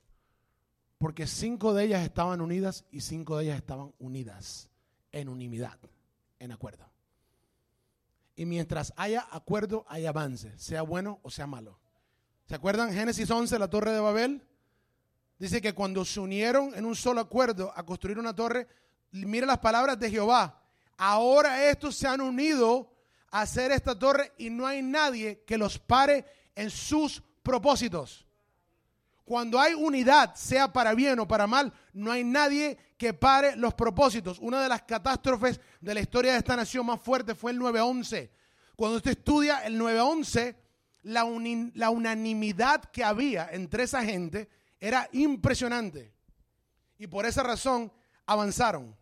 [0.96, 4.70] porque cinco de ellas estaban unidas y cinco de ellas estaban unidas
[5.16, 5.78] en unidad,
[6.38, 6.86] en acuerdo.
[8.36, 11.78] Y mientras haya acuerdo, hay avance, sea bueno o sea malo.
[12.46, 14.42] ¿Se acuerdan Génesis 11, la torre de Babel?
[15.38, 18.68] Dice que cuando se unieron en un solo acuerdo a construir una torre,
[19.10, 20.62] mire las palabras de Jehová.
[20.98, 22.92] Ahora estos se han unido
[23.30, 28.25] a hacer esta torre y no hay nadie que los pare en sus propósitos.
[29.26, 33.74] Cuando hay unidad, sea para bien o para mal, no hay nadie que pare los
[33.74, 34.38] propósitos.
[34.38, 38.30] Una de las catástrofes de la historia de esta nación más fuerte fue el 9-11.
[38.76, 40.54] Cuando usted estudia el 9-11,
[41.02, 41.24] la,
[41.90, 44.48] unanimidad que había entre esa gente
[44.78, 46.14] era impresionante.
[46.96, 47.92] Y por esa razón
[48.26, 48.96] avanzaron.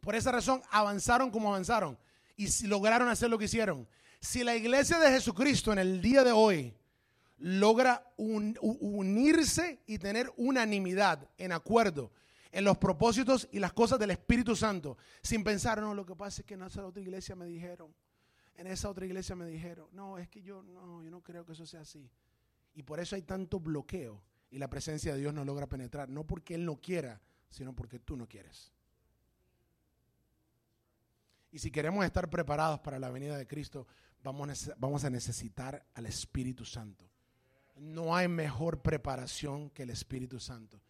[0.00, 1.96] Por esa razón avanzaron como avanzaron.
[2.36, 3.86] Y lograron hacer lo que hicieron.
[4.20, 6.74] Si la iglesia de Jesucristo en el día de hoy
[7.38, 12.12] logra unirse y tener unanimidad en acuerdo
[12.52, 16.42] en los propósitos y las cosas del Espíritu Santo, sin pensar, no, lo que pasa
[16.42, 17.92] es que en esa otra iglesia me dijeron,
[18.54, 21.52] en esa otra iglesia me dijeron, no, es que yo no, yo no creo que
[21.52, 22.08] eso sea así.
[22.74, 26.24] Y por eso hay tanto bloqueo y la presencia de Dios no logra penetrar, no
[26.24, 27.20] porque Él no quiera,
[27.50, 28.72] sino porque tú no quieres.
[31.50, 33.88] Y si queremos estar preparados para la venida de Cristo,
[34.22, 37.13] vamos, vamos a necesitar al Espíritu Santo
[37.76, 40.80] no hay mejor preparación que el Espíritu Santo.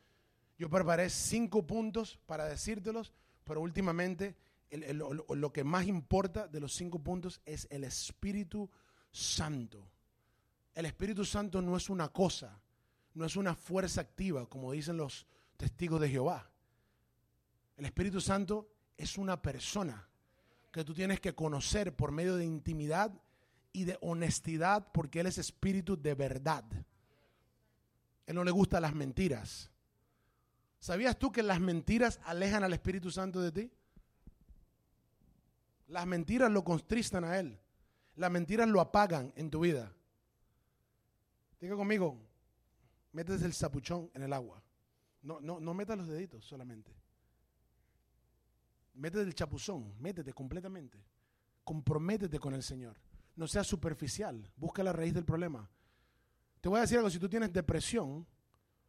[0.59, 3.13] Yo preparé cinco puntos para decírtelos,
[3.45, 4.37] pero últimamente
[4.71, 8.71] lo, que más importa de los cinco puntos es el Espíritu
[9.11, 9.89] Santo.
[10.75, 12.61] El Espíritu Santo no es una cosa,
[13.15, 15.27] no es una fuerza activa, como dicen los
[15.57, 16.51] testigos de Jehová.
[17.77, 20.09] El Espíritu Santo es una persona
[20.71, 23.13] que tú tienes que conocer por medio de intimidad
[23.75, 26.65] y de honestidad porque Él es espíritu de verdad.
[28.25, 29.69] Él no le gustan las mentiras.
[30.79, 33.71] ¿Sabías tú que las mentiras alejan al Espíritu Santo de ti?
[35.89, 37.59] Las mentiras lo contristan a Él.
[38.15, 39.93] Las mentiras lo apagan en tu vida.
[41.61, 42.17] Diga conmigo,
[43.13, 44.63] metes el sapuchón en el agua.
[45.23, 46.93] No, no, no metas los deditos solamente.
[48.95, 51.03] Métete el chapuzón, métete completamente.
[51.65, 52.97] Comprométete con el Señor
[53.37, 55.69] no sea superficial, busca la raíz del problema.
[56.61, 58.27] Te voy a decir algo, si tú tienes depresión,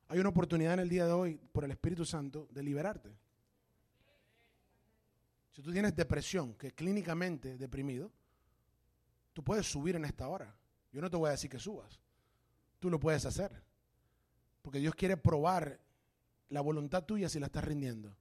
[0.08, 3.18] hay una oportunidad en el día de hoy, por el Espíritu Santo, de liberarte.
[5.52, 8.12] Si tú tienes depresión, que clínicamente deprimido,
[9.34, 10.56] tú puedes subir en esta hora.
[10.92, 12.00] Yo no te voy a decir que subas.
[12.80, 13.64] Tú lo puedes hacer.
[14.62, 15.80] Porque Dios quiere probar
[16.50, 18.16] la voluntad tuya si la estás rindiendo.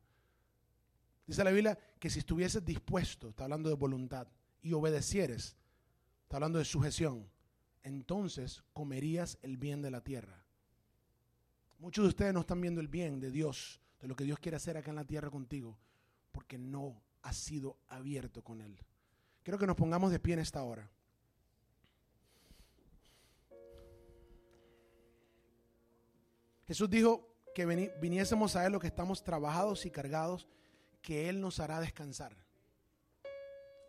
[1.26, 4.28] Dice la Biblia que si estuvieses dispuesto, está hablando de voluntad,
[4.62, 5.56] y obedecieres,
[6.34, 7.30] está hablando de sujeción,
[7.84, 10.42] entonces comerías el bien de la tierra.
[11.78, 14.56] Muchos de ustedes no están viendo el bien de Dios, de lo que Dios quiere
[14.56, 15.78] hacer acá en la tierra contigo,
[16.32, 18.76] porque no ha sido abierto con Él.
[19.44, 20.90] Quiero que nos pongamos de pie en esta hora.
[26.66, 27.64] Jesús dijo que
[28.00, 30.48] viniésemos a Él los que estamos trabajados y cargados,
[31.00, 32.36] que Él nos hará descansar.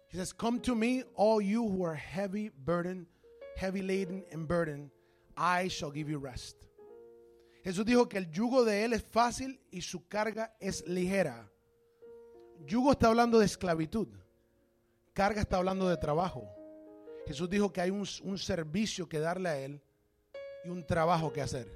[0.08, 3.08] He says, Come to me, all you who are heavy burden,
[3.56, 4.91] heavy laden and burden,
[5.38, 6.56] I shall give you rest.
[7.64, 11.49] Jesús dijo que el yugo de Él es fácil y su carga es ligera.
[12.68, 14.08] Yugo está hablando de esclavitud.
[15.14, 16.47] Carga está hablando de trabajo.
[17.26, 19.82] Jesús dijo que hay un, un servicio que darle a Él
[20.64, 21.68] y un trabajo que hacer.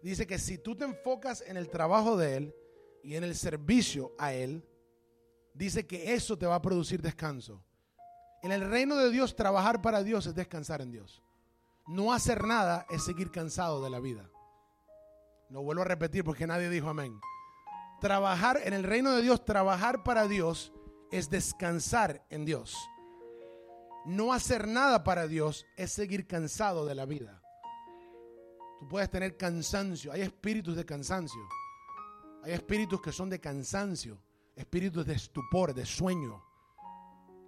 [0.00, 2.54] Dice que si tú te enfocas en el trabajo de Él
[3.02, 4.62] y en el servicio a Él,
[5.54, 7.64] dice que eso te va a producir descanso.
[8.42, 11.22] En el reino de Dios, trabajar para Dios es descansar en Dios.
[11.86, 14.28] No hacer nada es seguir cansado de la vida.
[15.48, 17.18] Lo vuelvo a repetir porque nadie dijo amén.
[18.00, 20.72] Trabajar en el reino de Dios, trabajar para Dios
[21.10, 22.76] es descansar en Dios.
[24.04, 27.40] No hacer nada para Dios es seguir cansado de la vida.
[28.80, 30.12] Tú puedes tener cansancio.
[30.12, 31.40] Hay espíritus de cansancio.
[32.42, 34.20] Hay espíritus que son de cansancio
[34.56, 36.42] espíritus de estupor, de sueño.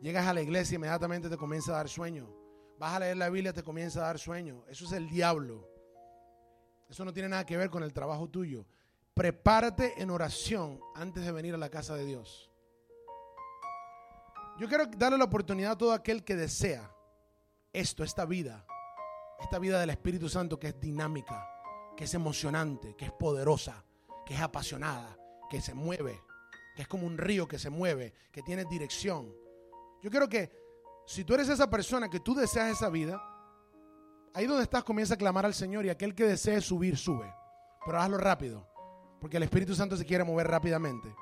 [0.01, 2.29] Llegas a la iglesia y inmediatamente te comienza a dar sueño.
[2.79, 4.65] Vas a leer la Biblia, te comienza a dar sueño.
[4.69, 5.69] Eso es el diablo.
[6.89, 8.67] Eso no tiene nada que ver con el trabajo tuyo.
[9.15, 12.51] Prepárate en oración antes de venir a la casa de Dios.
[14.59, 16.91] Yo quiero darle la oportunidad a todo aquel que desea
[17.73, 18.67] esto, esta vida,
[19.41, 21.47] esta vida del Espíritu Santo que es dinámica,
[21.97, 23.85] que es emocionante, que es poderosa,
[24.25, 25.19] que es apasionada,
[25.51, 26.23] que se mueve,
[26.77, 29.35] que es como un río que se mueve, que tiene dirección.
[30.03, 30.53] Yo quiero que
[31.07, 33.19] si tú eres esa persona que tú deseas esa vida,
[34.35, 37.33] ahí donde estás comienza a clamar al Señor y aquel que desee subir, sube.
[37.85, 38.69] Pero hazlo rápido,
[39.21, 41.13] porque el Espíritu Santo se quiere mover rápidamente.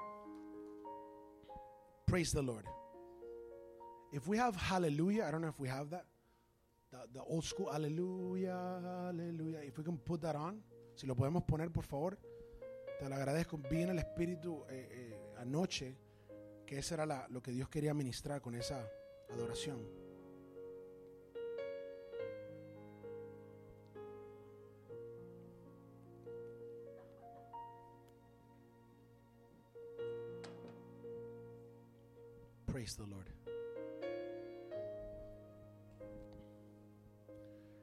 [2.04, 2.66] Praise the Lord.
[4.12, 6.04] If we have hallelujah, I don't know if we have that.
[7.12, 9.60] The, old school hallelujah, hallelujah.
[9.64, 10.62] If we can put that on,
[10.94, 12.18] si lo podemos poner, por favor,
[12.98, 13.58] te lo agradezco.
[13.70, 15.13] Vi en el Espíritu eh, eh,
[15.44, 15.94] anoche
[16.66, 18.90] que eso era lo que Dios quería ministrar con esa
[19.30, 19.78] adoración.
[32.66, 33.28] Praise the Lord.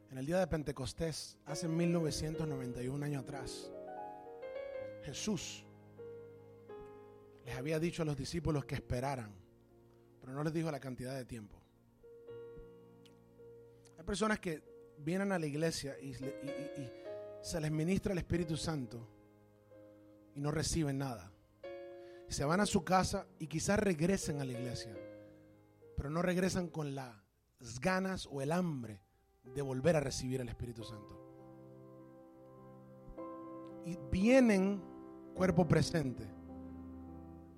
[0.09, 3.71] En el día de Pentecostés, hace 1991 años atrás,
[5.03, 5.63] Jesús
[7.45, 9.33] les había dicho a los discípulos que esperaran,
[10.19, 11.61] pero no les dijo la cantidad de tiempo.
[13.97, 14.63] Hay personas que
[14.97, 16.13] vienen a la iglesia y,
[17.41, 19.07] se les ministra el Espíritu Santo
[20.35, 21.31] y no reciben nada.
[22.27, 24.95] Se van a su casa y quizás regresen a la iglesia,
[25.97, 29.01] pero no regresan con las ganas o el hambre
[29.43, 31.17] de volver a recibir el Espíritu Santo.
[33.85, 34.83] Y vienen
[35.33, 36.27] cuerpo presente,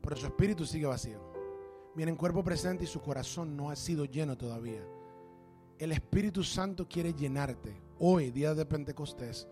[0.03, 1.19] pero su espíritu sigue vacío.
[1.95, 4.83] Vienen cuerpo presente y su corazón no ha sido lleno todavía.
[5.79, 9.47] El Espíritu Santo quiere llenarte hoy, día de Pentecostés,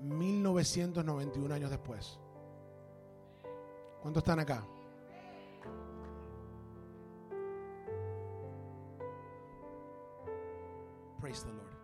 [0.00, 2.18] 1991 años después.
[4.02, 4.66] ¿Cuántos están acá?
[11.20, 11.78] Praise the Lord.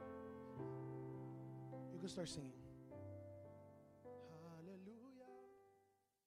[1.92, 2.59] You can start singing.